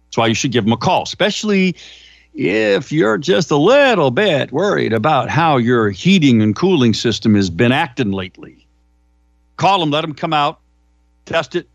That's 0.07 0.18
why 0.18 0.28
you 0.28 0.34
should 0.34 0.51
give 0.51 0.66
them 0.66 0.74
a 0.74 0.78
call, 0.78 1.03
especially 1.03 1.78
if 2.34 2.91
you're 2.91 3.18
just 3.18 3.51
a 3.51 3.55
little 3.55 4.12
bit 4.12 4.51
worried 4.51 4.91
about 4.91 5.30
how 5.30 5.55
your 5.55 5.91
heating 5.91 6.41
and 6.41 6.53
cooling 6.57 6.93
system 6.93 7.36
has 7.36 7.49
been 7.49 7.72
acting 7.72 8.12
lately. 8.12 8.68
Call 9.55 9.80
them, 9.80 9.91
let 9.91 10.01
them 10.01 10.14
come 10.14 10.34
out, 10.34 10.60
test 11.24 11.55
it, 11.55 11.70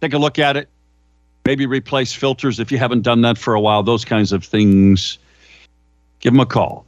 take 0.00 0.14
a 0.14 0.18
look 0.18 0.38
at 0.38 0.56
it, 0.56 0.70
maybe 1.44 1.66
replace 1.66 2.12
filters 2.12 2.60
if 2.60 2.70
you 2.72 2.78
haven't 2.78 3.02
done 3.02 3.20
that 3.22 3.38
for 3.38 3.54
a 3.54 3.60
while, 3.60 3.82
those 3.82 4.04
kinds 4.04 4.32
of 4.32 4.44
things. 4.44 5.18
Give 6.20 6.32
them 6.32 6.40
a 6.40 6.46
call. 6.46 6.86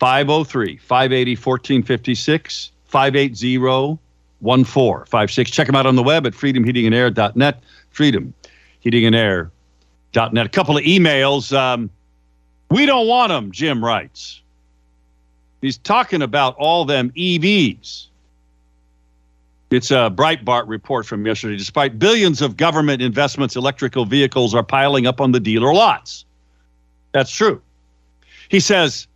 503 0.00 0.78
580 0.78 1.32
1456 1.32 2.72
580 2.84 3.98
1456. 4.40 5.50
Check 5.50 5.66
them 5.66 5.74
out 5.74 5.86
on 5.86 5.96
the 5.96 6.02
web 6.02 6.26
at 6.26 6.34
freedomheatingandair.net. 6.34 7.62
Freedomheatingandair.net. 7.94 10.46
A 10.46 10.50
couple 10.50 10.76
of 10.76 10.84
emails. 10.84 11.56
Um, 11.56 11.88
we 12.70 12.84
don't 12.86 13.06
want 13.06 13.30
them, 13.30 13.52
Jim 13.52 13.84
writes. 13.84 14.42
He's 15.62 15.78
talking 15.78 16.20
about 16.22 16.56
all 16.56 16.84
them 16.84 17.12
EVs. 17.16 18.08
It's 19.70 19.90
a 19.90 20.10
Breitbart 20.14 20.68
report 20.68 21.06
from 21.06 21.26
yesterday. 21.26 21.56
Despite 21.56 21.98
billions 21.98 22.40
of 22.40 22.56
government 22.56 23.02
investments, 23.02 23.56
electrical 23.56 24.04
vehicles 24.04 24.54
are 24.54 24.62
piling 24.62 25.06
up 25.06 25.20
on 25.20 25.32
the 25.32 25.40
dealer 25.40 25.74
lots. 25.74 26.24
That's 27.12 27.30
true. 27.30 27.60
He 28.48 28.60
says 28.60 29.08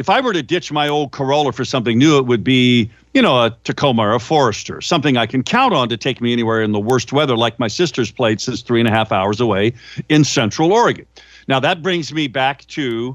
if 0.00 0.08
I 0.08 0.20
were 0.20 0.32
to 0.32 0.42
ditch 0.42 0.72
my 0.72 0.88
old 0.88 1.12
Corolla 1.12 1.52
for 1.52 1.64
something 1.64 1.98
new, 1.98 2.16
it 2.16 2.24
would 2.24 2.42
be, 2.42 2.90
you 3.12 3.20
know, 3.20 3.44
a 3.44 3.54
Tacoma 3.64 4.02
or 4.02 4.14
a 4.14 4.18
Forester, 4.18 4.80
something 4.80 5.18
I 5.18 5.26
can 5.26 5.42
count 5.42 5.74
on 5.74 5.90
to 5.90 5.96
take 5.98 6.22
me 6.22 6.32
anywhere 6.32 6.62
in 6.62 6.72
the 6.72 6.80
worst 6.80 7.12
weather, 7.12 7.36
like 7.36 7.58
my 7.58 7.68
sister's 7.68 8.10
place 8.10 8.48
is 8.48 8.62
three 8.62 8.80
and 8.80 8.88
a 8.88 8.92
half 8.92 9.12
hours 9.12 9.40
away 9.40 9.74
in 10.08 10.24
Central 10.24 10.72
Oregon. 10.72 11.04
Now, 11.48 11.60
that 11.60 11.82
brings 11.82 12.14
me 12.14 12.28
back 12.28 12.64
to 12.68 13.14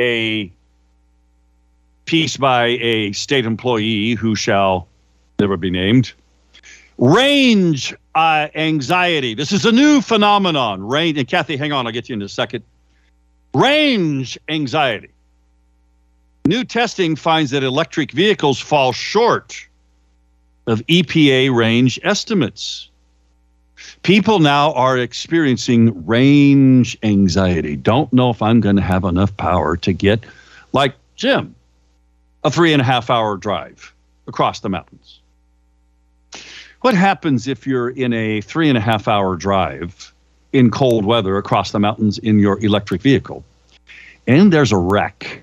a 0.00 0.50
piece 2.06 2.36
by 2.36 2.78
a 2.80 3.12
state 3.12 3.46
employee 3.46 4.14
who 4.14 4.34
shall 4.34 4.88
never 5.42 5.56
be 5.56 5.70
named. 5.70 6.12
Range 6.98 7.94
uh, 8.14 8.48
anxiety. 8.54 9.34
This 9.34 9.52
is 9.52 9.66
a 9.66 9.72
new 9.72 10.00
phenomenon. 10.00 10.86
Range, 10.86 11.18
and 11.18 11.28
Kathy, 11.28 11.56
hang 11.56 11.72
on, 11.72 11.86
I'll 11.86 11.92
get 11.92 12.08
you 12.08 12.14
in 12.14 12.22
a 12.22 12.28
second. 12.28 12.64
Range 13.54 14.38
anxiety. 14.48 15.10
New 16.46 16.64
testing 16.64 17.16
finds 17.16 17.50
that 17.50 17.62
electric 17.62 18.12
vehicles 18.12 18.58
fall 18.58 18.92
short 18.92 19.66
of 20.66 20.84
EPA 20.86 21.54
range 21.54 21.98
estimates. 22.02 22.88
People 24.02 24.38
now 24.38 24.72
are 24.72 24.96
experiencing 24.96 26.06
range 26.06 26.96
anxiety. 27.02 27.76
Don't 27.76 28.12
know 28.12 28.30
if 28.30 28.42
I'm 28.42 28.60
going 28.60 28.76
to 28.76 28.82
have 28.82 29.04
enough 29.04 29.36
power 29.36 29.76
to 29.78 29.92
get, 29.92 30.24
like 30.72 30.94
Jim, 31.16 31.54
a 32.44 32.50
three 32.50 32.72
and 32.72 32.80
a 32.80 32.84
half 32.84 33.10
hour 33.10 33.36
drive 33.36 33.92
across 34.26 34.60
the 34.60 34.68
mountains. 34.68 35.21
What 36.82 36.94
happens 36.94 37.46
if 37.46 37.66
you're 37.66 37.90
in 37.90 38.12
a 38.12 38.40
three 38.40 38.68
and 38.68 38.76
a 38.76 38.80
half 38.80 39.06
hour 39.06 39.36
drive 39.36 40.12
in 40.52 40.70
cold 40.70 41.04
weather 41.04 41.36
across 41.38 41.70
the 41.70 41.78
mountains 41.78 42.18
in 42.18 42.38
your 42.38 42.58
electric 42.64 43.00
vehicle 43.02 43.44
and 44.26 44.52
there's 44.52 44.72
a 44.72 44.76
wreck? 44.76 45.42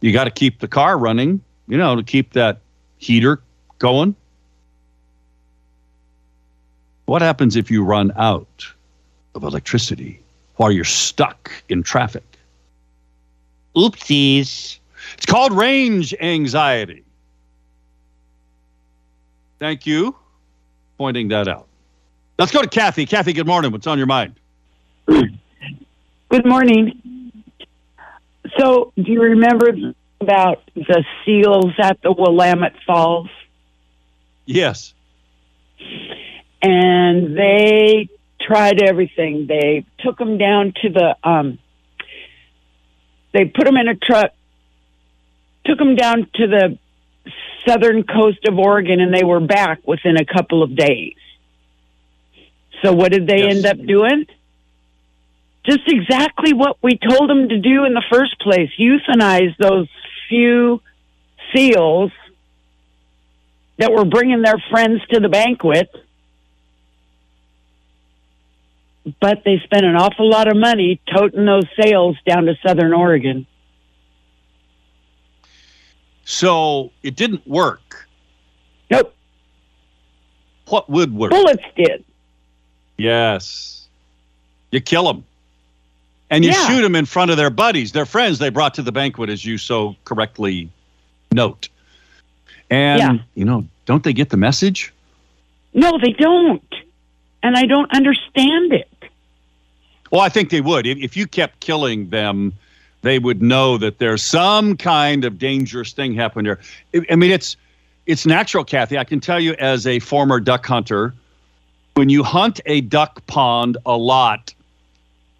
You 0.00 0.12
got 0.12 0.24
to 0.24 0.30
keep 0.30 0.58
the 0.58 0.68
car 0.68 0.98
running, 0.98 1.40
you 1.68 1.78
know, 1.78 1.96
to 1.96 2.02
keep 2.02 2.32
that 2.32 2.60
heater 2.98 3.40
going. 3.78 4.16
What 7.04 7.22
happens 7.22 7.56
if 7.56 7.70
you 7.70 7.84
run 7.84 8.12
out 8.16 8.66
of 9.34 9.42
electricity 9.42 10.20
while 10.56 10.72
you're 10.72 10.84
stuck 10.84 11.52
in 11.68 11.82
traffic? 11.82 12.24
Oopsies. 13.76 14.78
It's 15.14 15.26
called 15.26 15.52
range 15.52 16.14
anxiety. 16.20 17.04
Thank 19.62 19.86
you 19.86 20.16
pointing 20.98 21.28
that 21.28 21.46
out. 21.46 21.68
Let's 22.36 22.50
go 22.50 22.62
to 22.62 22.68
Kathy. 22.68 23.06
Kathy, 23.06 23.32
good 23.32 23.46
morning. 23.46 23.70
What's 23.70 23.86
on 23.86 23.96
your 23.96 24.08
mind? 24.08 24.34
Good 25.06 26.44
morning. 26.44 27.32
So, 28.58 28.92
do 28.96 29.04
you 29.12 29.22
remember 29.22 29.70
about 30.20 30.68
the 30.74 31.04
seals 31.24 31.74
at 31.78 32.02
the 32.02 32.10
Willamette 32.10 32.74
Falls? 32.84 33.28
Yes. 34.46 34.94
And 36.60 37.38
they 37.38 38.08
tried 38.40 38.82
everything. 38.82 39.46
They 39.46 39.86
took 40.00 40.18
them 40.18 40.38
down 40.38 40.74
to 40.82 40.88
the, 40.88 41.16
um, 41.22 41.60
they 43.32 43.44
put 43.44 43.66
them 43.66 43.76
in 43.76 43.86
a 43.86 43.94
truck, 43.94 44.32
took 45.64 45.78
them 45.78 45.94
down 45.94 46.28
to 46.34 46.48
the 46.48 46.78
southern 47.66 48.02
coast 48.04 48.46
of 48.48 48.58
Oregon, 48.58 49.00
and 49.00 49.14
they 49.14 49.24
were 49.24 49.40
back 49.40 49.86
within 49.86 50.16
a 50.16 50.24
couple 50.24 50.62
of 50.62 50.74
days. 50.76 51.14
So, 52.82 52.92
what 52.92 53.12
did 53.12 53.26
they 53.26 53.42
Yes. 53.44 53.56
end 53.56 53.66
up 53.66 53.86
doing? 53.86 54.26
just 55.64 55.82
exactly 55.86 56.52
what 56.52 56.76
we 56.82 56.98
told 56.98 57.30
them 57.30 57.48
to 57.48 57.58
do 57.58 57.84
in 57.84 57.94
the 57.94 58.02
first 58.10 58.38
place 58.40 58.70
euthanize 58.78 59.56
those 59.58 59.86
few 60.28 60.80
seals 61.54 62.10
that 63.78 63.92
were 63.92 64.04
bringing 64.04 64.42
their 64.42 64.62
friends 64.70 65.00
to 65.10 65.20
the 65.20 65.28
banquet. 65.28 65.88
But 69.20 69.42
they 69.44 69.60
spent 69.64 69.84
an 69.84 69.96
awful 69.96 70.28
lot 70.28 70.48
of 70.48 70.56
money 70.56 71.00
toting 71.12 71.44
those 71.44 71.66
sails 71.80 72.16
down 72.26 72.46
to 72.46 72.54
Southern 72.64 72.92
Oregon. 72.92 73.46
So 76.24 76.90
it 77.02 77.16
didn't 77.16 77.46
work. 77.46 78.08
Nope, 78.90 79.14
What 80.68 80.88
would 80.88 81.14
work? 81.14 81.30
bullets 81.30 81.62
did. 81.76 82.04
Yes. 82.98 83.86
You 84.70 84.80
kill 84.80 85.04
them. 85.04 85.24
And 86.30 86.44
you 86.44 86.50
Yeah. 86.50 86.66
shoot 86.68 86.82
them 86.82 86.94
in 86.94 87.04
front 87.04 87.30
of 87.30 87.36
their 87.36 87.50
buddies, 87.50 87.92
their 87.92 88.06
friends 88.06 88.38
they 88.38 88.48
brought 88.48 88.74
to 88.74 88.82
the 88.82 88.92
banquet, 88.92 89.28
as 89.28 89.44
you 89.44 89.58
so 89.58 89.96
correctly 90.04 90.70
note. 91.32 91.68
And, 92.70 93.00
Yeah. 93.00 93.12
you 93.34 93.44
know, 93.44 93.66
don't 93.84 94.02
they 94.02 94.12
get 94.12 94.30
the 94.30 94.36
message? 94.36 94.92
No, 95.74 95.98
they 95.98 96.12
don't. 96.12 96.62
And 97.42 97.56
I 97.56 97.66
don't 97.66 97.90
understand 97.92 98.72
it. 98.72 98.88
Well, 100.10 100.20
I 100.20 100.28
think 100.28 100.50
they 100.50 100.60
would. 100.60 100.86
If, 100.86 100.98
if 100.98 101.16
you 101.16 101.26
kept 101.26 101.60
killing 101.60 102.10
them, 102.10 102.52
they 103.02 103.18
would 103.18 103.42
know 103.42 103.76
that 103.78 103.98
there's 103.98 104.22
some 104.22 104.76
kind 104.76 105.24
of 105.24 105.38
dangerous 105.38 105.92
thing 105.92 106.14
happening 106.14 106.44
there. 106.44 107.04
I- 107.10 107.16
mean, 107.16 107.30
it's 107.30 107.56
it's 108.06 108.26
natural, 108.26 108.64
Kathy. 108.64 108.98
I 108.98 109.04
can 109.04 109.20
tell 109.20 109.38
you 109.38 109.54
as 109.54 109.86
a 109.86 110.00
former 110.00 110.40
duck 110.40 110.66
hunter, 110.66 111.14
when 111.94 112.08
you 112.08 112.24
hunt 112.24 112.60
a 112.66 112.80
duck 112.80 113.24
pond 113.26 113.76
a 113.86 113.96
lot, 113.96 114.52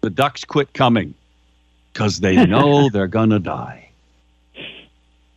the 0.01 0.09
ducks 0.09 0.45
quit 0.45 0.73
coming 0.73 1.13
because 1.91 2.19
they 2.19 2.45
know 2.45 2.89
they're 2.89 3.07
gonna 3.07 3.39
die. 3.39 3.89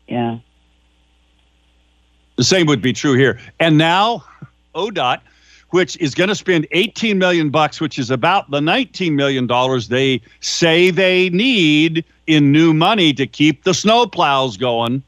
Yeah. 0.07 0.39
The 2.37 2.45
same 2.45 2.67
would 2.67 2.83
be 2.83 2.93
true 2.93 3.15
here. 3.15 3.41
And 3.59 3.79
now, 3.79 4.25
ODOT, 4.75 5.21
which 5.71 5.97
is 5.97 6.15
going 6.15 6.29
to 6.29 6.35
spend 6.35 6.67
18 6.71 7.19
million 7.19 7.51
bucks, 7.51 7.81
which 7.81 7.99
is 7.99 8.11
about 8.11 8.51
the 8.51 8.61
19 8.61 9.17
million 9.17 9.47
dollars 9.47 9.89
they 9.89 10.21
say 10.41 10.91
they 10.91 11.31
need 11.31 12.05
in 12.27 12.53
new 12.53 12.75
money 12.75 13.13
to 13.15 13.27
keep 13.27 13.65
the 13.65 13.75
snow 13.75 14.07
plows 14.07 14.57
going. 14.57 15.03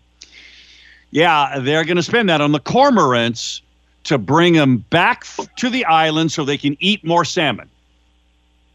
Yeah, 1.10 1.58
they're 1.60 1.84
going 1.84 1.96
to 1.96 2.02
spend 2.02 2.28
that 2.28 2.40
on 2.40 2.52
the 2.52 2.60
cormorants 2.60 3.60
to 4.04 4.18
bring 4.18 4.54
them 4.54 4.78
back 4.90 5.24
to 5.56 5.70
the 5.70 5.84
island 5.84 6.32
so 6.32 6.44
they 6.44 6.58
can 6.58 6.76
eat 6.80 7.04
more 7.04 7.24
salmon. 7.24 7.68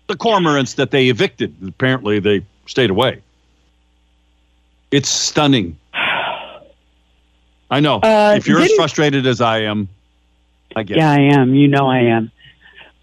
The 0.07 0.15
cormorants 0.15 0.75
that 0.75 0.91
they 0.91 1.09
evicted, 1.09 1.55
apparently 1.65 2.19
they 2.19 2.45
stayed 2.65 2.89
away. 2.89 3.21
It's 4.91 5.09
stunning. 5.09 5.77
I 5.93 7.79
know. 7.79 7.97
Uh, 7.97 8.35
if 8.37 8.47
you're 8.47 8.59
as 8.61 8.71
frustrated 8.73 9.25
as 9.25 9.41
I 9.41 9.59
am, 9.59 9.89
I 10.75 10.83
get 10.83 10.97
Yeah. 10.97 11.11
I 11.11 11.19
am. 11.19 11.55
You 11.55 11.67
know 11.67 11.87
I 11.87 11.99
am. 11.99 12.31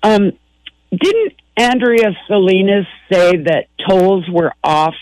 Um, 0.02 0.32
didn't 0.92 1.34
Andrea 1.56 2.16
Salinas 2.26 2.86
say 3.10 3.36
that 3.36 3.66
tolls 3.88 4.28
were 4.28 4.52
off 4.62 4.94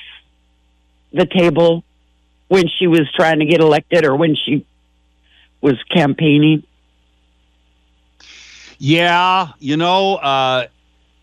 the 1.13 1.27
table 1.27 1.85
when 2.49 2.67
she 2.69 2.87
was 2.87 3.11
trying 3.15 3.41
to 3.41 3.45
get 3.45 3.61
elected 3.61 4.05
or 4.05 4.17
when 4.17 4.35
she 4.35 4.65
was 5.61 5.83
campaigning? 5.85 6.63
Yeah, 8.79 9.49
you 9.59 9.77
know, 9.77 10.17
uh, 10.17 10.67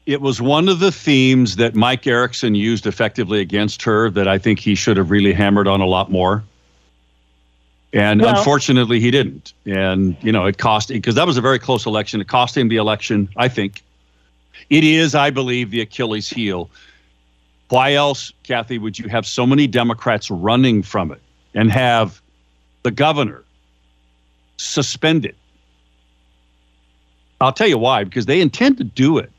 it 0.06 0.22
was 0.22 0.42
one 0.42 0.70
of 0.70 0.80
the 0.80 0.92
themes 0.92 1.56
that 1.56 1.74
Mike 1.74 2.06
Erickson 2.06 2.54
used 2.54 2.86
effectively 2.86 3.40
against 3.40 3.82
her 3.84 4.10
that 4.12 4.28
I 4.28 4.38
think 4.38 4.60
he 4.60 4.76
should 4.76 4.98
have 4.98 5.10
really 5.10 5.34
hammered 5.34 5.68
on 5.68 5.82
a 5.82 5.86
lot 5.86 6.12
more. 6.12 6.44
And 7.94 8.22
Well- 8.22 8.38
unfortunately, 8.38 9.00
he 9.00 9.10
didn't. 9.10 9.54
And, 9.66 10.18
you 10.22 10.32
know, 10.32 10.46
it 10.46 10.58
cost, 10.58 10.90
because 10.90 11.16
that 11.16 11.26
was 11.26 11.38
a 11.38 11.42
very 11.42 11.60
close 11.60 11.86
election. 11.86 12.20
It 12.20 12.28
cost 12.28 12.58
him 12.58 12.68
the 12.68 12.76
election, 12.76 13.30
I 13.38 13.48
think. 13.48 13.82
It 14.70 14.84
is, 14.84 15.16
I 15.16 15.30
believe, 15.30 15.72
the 15.72 15.82
Achilles 15.82 16.30
heel. 16.30 16.70
Why 17.70 17.94
else, 17.94 18.32
Kathy, 18.44 18.78
would 18.78 19.00
you 19.00 19.10
have 19.10 19.26
so 19.26 19.46
many 19.48 19.68
Democrats 19.68 20.30
running 20.30 20.84
from 20.84 21.12
it 21.12 21.22
and 21.54 21.72
have 21.72 22.22
the 22.84 22.92
governor 22.92 23.44
suspended? 24.58 25.36
I'll 27.42 27.52
tell 27.54 27.68
you 27.68 27.78
why, 27.78 28.04
because 28.04 28.28
they 28.28 28.40
intend 28.42 28.78
to 28.78 28.84
do 28.84 29.18
it. 29.18 29.32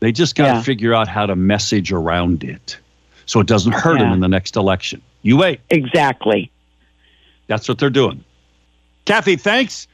They 0.00 0.12
just 0.12 0.34
got 0.34 0.48
to 0.48 0.52
Yeah. 0.54 0.62
figure 0.62 0.92
out 0.94 1.06
how 1.08 1.26
to 1.26 1.36
message 1.36 1.92
around 1.92 2.42
it 2.44 2.78
so 3.26 3.40
it 3.40 3.46
doesn't 3.46 3.72
hurt 3.72 4.00
them 4.00 4.12
in 4.12 4.20
the 4.20 4.28
next 4.28 4.56
election. 4.56 5.00
You 5.22 5.36
wait. 5.36 5.60
Exactly. 5.70 6.50
That's 7.46 7.68
what 7.68 7.78
they're 7.78 7.90
doing. 7.90 8.24
Kathy, 9.04 9.36
thanks. 9.36 9.86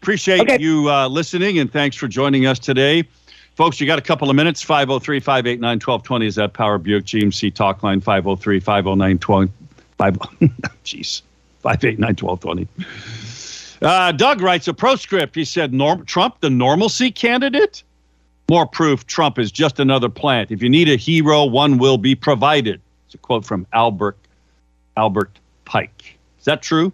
Appreciate 0.00 0.40
Okay. 0.42 0.58
you 0.60 0.88
uh, 0.90 1.08
listening 1.08 1.58
and 1.58 1.70
thanks 1.70 1.96
for 1.96 2.08
joining 2.08 2.46
us 2.46 2.58
today. 2.58 3.04
Folks, 3.56 3.80
you 3.80 3.86
got 3.86 3.98
a 3.98 4.02
couple 4.02 4.30
of 4.30 4.36
minutes. 4.36 4.62
503 4.62 5.20
589 5.20 5.76
1220 5.76 6.26
is 6.26 6.34
that 6.36 6.52
Power 6.52 6.78
Buick 6.78 7.04
GMC 7.04 7.52
talk 7.52 7.82
line 7.82 8.00
503 8.00 8.60
509 8.60 9.18
12. 9.18 9.50
Jeez, 10.84 11.22
589 11.60 12.16
1220. 12.16 12.68
Uh, 13.82 14.12
Doug 14.12 14.40
writes 14.40 14.68
a 14.68 14.74
proscript. 14.74 15.34
He 15.34 15.44
said, 15.44 15.72
Norm, 15.72 16.04
Trump, 16.04 16.40
the 16.40 16.50
normalcy 16.50 17.10
candidate? 17.10 17.82
More 18.48 18.66
proof 18.66 19.06
Trump 19.06 19.38
is 19.38 19.52
just 19.52 19.78
another 19.78 20.08
plant. 20.08 20.50
If 20.50 20.62
you 20.62 20.68
need 20.68 20.88
a 20.88 20.96
hero, 20.96 21.44
one 21.44 21.78
will 21.78 21.98
be 21.98 22.14
provided. 22.14 22.80
It's 23.06 23.14
a 23.14 23.18
quote 23.18 23.44
from 23.44 23.66
Albert 23.72 24.16
Albert 24.96 25.38
Pike. 25.64 26.18
Is 26.38 26.44
that 26.46 26.62
true? 26.62 26.92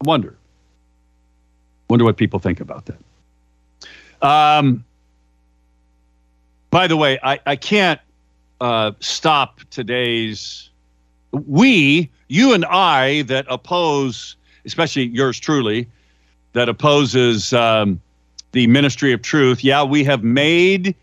I 0.00 0.04
wonder. 0.06 0.36
Wonder 1.88 2.04
what 2.04 2.16
people 2.16 2.38
think 2.38 2.60
about 2.60 2.86
that. 2.86 2.98
Um, 4.26 4.84
by 6.70 6.86
the 6.86 6.96
way, 6.96 7.18
I, 7.22 7.38
I 7.46 7.56
can't 7.56 8.00
uh, 8.60 8.92
stop 9.00 9.60
today's. 9.70 10.70
We, 11.32 12.10
you 12.28 12.54
and 12.54 12.64
I, 12.64 13.22
that 13.22 13.46
oppose, 13.48 14.36
especially 14.64 15.04
yours 15.04 15.38
truly, 15.38 15.88
that 16.54 16.68
opposes 16.68 17.52
um, 17.52 18.00
the 18.52 18.66
ministry 18.66 19.12
of 19.12 19.22
truth. 19.22 19.62
Yeah, 19.62 19.84
we 19.84 20.02
have 20.04 20.24
made 20.24 20.94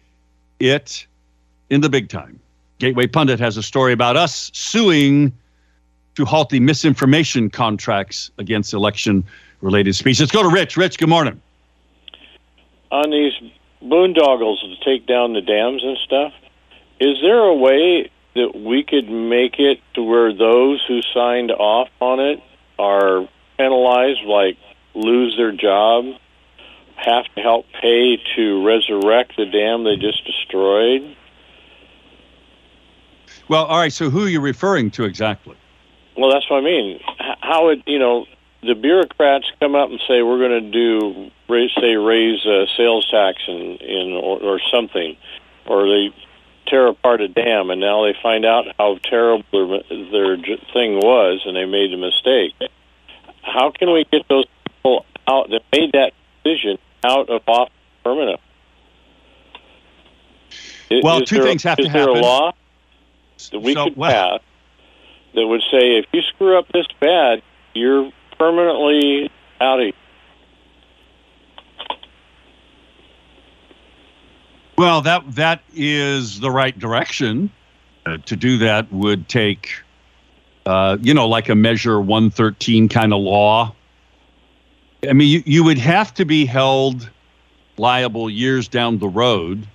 it 0.59 1.05
in 1.69 1.81
the 1.81 1.89
big 1.89 2.09
time. 2.09 2.39
Gateway 2.79 3.07
Pundit 3.07 3.39
has 3.39 3.55
a 3.55 3.63
story 3.63 3.93
about 3.93 4.17
us 4.17 4.51
suing 4.53 5.31
to 6.15 6.25
halt 6.25 6.49
the 6.49 6.59
misinformation 6.59 7.49
contracts 7.49 8.31
against 8.37 8.73
election 8.73 9.23
related 9.63 9.95
speech. 9.95 10.19
Let's 10.19 10.31
go 10.31 10.43
to 10.43 10.49
Rich. 10.49 10.77
Rich, 10.77 10.97
good 10.97 11.09
morning. 11.09 11.41
On 12.91 13.09
these 13.09 13.33
boondoggles 13.81 14.61
to 14.61 14.75
take 14.83 15.07
down 15.07 15.33
the 15.33 15.41
dams 15.41 15.83
and 15.83 15.97
stuff, 15.99 16.33
is 16.99 17.17
there 17.21 17.39
a 17.39 17.55
way 17.55 18.11
that 18.35 18.55
we 18.55 18.83
could 18.83 19.09
make 19.09 19.59
it 19.59 19.79
to 19.95 20.03
where 20.03 20.33
those 20.33 20.83
who 20.87 21.01
signed 21.13 21.51
off 21.51 21.89
on 21.99 22.19
it 22.19 22.41
are 22.77 23.27
penalized, 23.57 24.21
like 24.25 24.57
lose 24.93 25.35
their 25.37 25.51
job, 25.51 26.05
have 26.95 27.25
to 27.35 27.41
help 27.41 27.65
pay 27.81 28.17
to 28.35 28.65
resurrect 28.65 29.33
the 29.37 29.45
dam 29.45 29.83
they 29.83 29.95
just 29.95 30.25
destroyed? 30.25 31.15
Well, 33.47 33.65
all 33.65 33.79
right. 33.79 33.91
So 33.91 34.09
who 34.09 34.25
are 34.25 34.29
you 34.29 34.41
referring 34.41 34.91
to 34.91 35.03
exactly? 35.03 35.55
Well, 36.17 36.31
that's 36.31 36.49
what 36.49 36.57
I 36.57 36.61
mean. 36.61 36.99
How 37.41 37.65
would 37.65 37.83
you 37.85 37.99
know? 37.99 38.25
The 38.65 38.75
bureaucrats 38.75 39.51
come 39.59 39.75
up 39.75 39.89
and 39.89 39.99
say 40.07 40.21
we're 40.21 40.39
going 40.39 40.63
to 40.63 40.71
do 40.71 41.31
raise, 41.49 41.71
say 41.79 41.95
raise 41.95 42.45
uh, 42.45 42.65
sales 42.77 43.07
tax 43.09 43.41
in 43.47 43.77
in 43.77 44.13
or, 44.13 44.39
or 44.41 44.59
something, 44.71 45.17
or 45.65 45.87
they 45.87 46.13
tear 46.67 46.87
apart 46.87 47.21
a 47.21 47.27
dam, 47.27 47.69
and 47.69 47.81
now 47.81 48.03
they 48.05 48.15
find 48.21 48.45
out 48.45 48.65
how 48.79 48.97
terrible 49.03 49.43
their, 49.51 50.05
their 50.11 50.37
thing 50.71 50.95
was, 50.95 51.41
and 51.45 51.55
they 51.55 51.65
made 51.65 51.93
a 51.93 51.97
mistake. 51.97 52.53
How 53.41 53.71
can 53.71 53.91
we 53.91 54.05
get 54.09 54.27
those 54.29 54.45
people 54.65 55.05
out 55.27 55.49
that 55.49 55.61
made 55.71 55.91
that 55.91 56.13
decision 56.43 56.77
out 57.03 57.29
of 57.29 57.41
office 57.47 57.73
permanent? 58.03 58.39
Well, 61.01 61.21
is 61.21 61.29
two 61.29 61.37
there, 61.37 61.45
things 61.45 61.63
have 61.63 61.77
to 61.77 61.89
happen. 61.89 62.01
Is 62.01 62.05
there 62.05 62.15
a 62.15 62.21
law 62.21 62.53
that 63.51 63.59
we 63.59 63.73
So, 63.73 63.85
could 63.85 63.97
well- 63.97 64.39
pass 64.39 64.41
that 65.33 65.47
would 65.47 65.61
say 65.71 65.97
if 65.97 66.05
you 66.13 66.21
screw 66.21 66.57
up 66.57 66.67
this 66.71 66.85
bad, 66.99 67.41
you're 67.73 68.11
permanently 68.43 69.31
out 69.61 69.79
of 69.79 69.93
Well, 74.77 75.01
that 75.03 75.35
that 75.35 75.61
is 75.73 76.41
the 76.41 76.51
right 76.51 76.77
direction. 76.77 77.49
Uh, 78.05 78.17
to 78.25 78.35
do 78.35 78.57
that 78.57 78.91
would 78.91 79.29
take, 79.29 79.69
uh, 80.65 80.97
you 80.99 81.13
know, 81.13 81.25
like 81.25 81.47
a 81.47 81.55
Measure 81.55 82.01
113 82.01 82.89
kind 82.89 83.13
of 83.13 83.21
law. 83.21 83.73
I 85.07 85.13
mean, 85.13 85.29
you, 85.29 85.43
you 85.45 85.63
would 85.63 85.77
have 85.77 86.13
to 86.15 86.25
be 86.25 86.45
held 86.45 87.09
liable 87.77 88.29
years 88.29 88.67
down 88.67 88.97
the 88.97 89.07
road, 89.07 89.65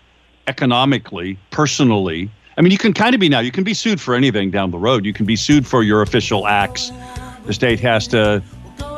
economically, 0.47 1.39
personally. 1.51 2.31
I 2.59 2.61
mean, 2.61 2.73
you 2.73 2.79
can 2.79 2.93
kind 2.93 3.15
of 3.15 3.21
be 3.21 3.31
now. 3.31 3.41
You 3.41 3.53
can 3.53 3.65
be 3.65 3.73
sued 3.73 3.99
for 3.99 4.15
anything 4.15 4.51
down 4.51 4.73
the 4.73 4.79
road. 4.79 5.07
You 5.07 5.15
can 5.15 5.25
be 5.25 5.37
sued 5.37 5.67
for 5.67 5.83
your 5.83 6.03
official 6.03 6.47
acts. 6.47 6.93
The 7.49 7.55
state 7.55 7.81
has 7.81 8.07
to, 8.09 8.43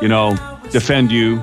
you 0.01 0.09
know, 0.09 0.37
defend 0.70 1.11
you. 1.11 1.43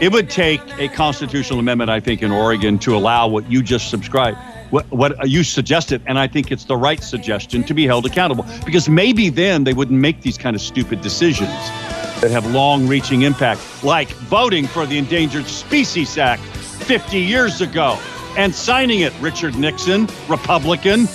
It 0.00 0.12
would 0.12 0.30
take 0.30 0.60
a 0.78 0.88
constitutional 0.88 1.58
amendment, 1.58 1.90
I 1.90 2.00
think, 2.00 2.22
in 2.22 2.30
Oregon 2.30 2.78
to 2.80 2.96
allow 2.96 3.26
what 3.26 3.50
you 3.50 3.62
just 3.62 3.90
subscribed, 3.90 4.38
what, 4.70 4.88
what 4.92 5.28
you 5.28 5.42
suggested, 5.42 6.02
and 6.06 6.18
I 6.18 6.28
think 6.28 6.52
it's 6.52 6.64
the 6.64 6.76
right 6.76 7.02
suggestion 7.02 7.64
to 7.64 7.74
be 7.74 7.86
held 7.86 8.06
accountable. 8.06 8.46
Because 8.64 8.88
maybe 8.88 9.28
then 9.28 9.64
they 9.64 9.72
wouldn't 9.72 9.98
make 9.98 10.22
these 10.22 10.38
kind 10.38 10.54
of 10.54 10.62
stupid 10.62 11.00
decisions 11.00 11.50
that 12.20 12.30
have 12.30 12.46
long-reaching 12.46 13.22
impact, 13.22 13.60
like 13.82 14.08
voting 14.08 14.66
for 14.66 14.86
the 14.86 14.98
Endangered 14.98 15.46
Species 15.46 16.16
Act 16.18 16.42
50 16.42 17.18
years 17.18 17.60
ago 17.60 17.98
and 18.36 18.54
signing 18.54 19.00
it. 19.00 19.12
Richard 19.20 19.56
Nixon, 19.56 20.08
Republican. 20.28 21.06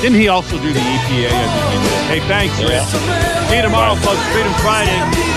Didn't 0.00 0.20
he 0.20 0.28
also 0.28 0.56
do 0.58 0.72
the 0.72 0.78
EPA? 0.78 1.30
Hey, 2.06 2.20
thanks, 2.20 2.58
Rich. 2.62 2.82
See 3.48 3.56
you 3.56 3.62
tomorrow, 3.62 3.96
folks. 3.96 4.24
Freedom 4.32 4.52
Friday. 4.62 5.27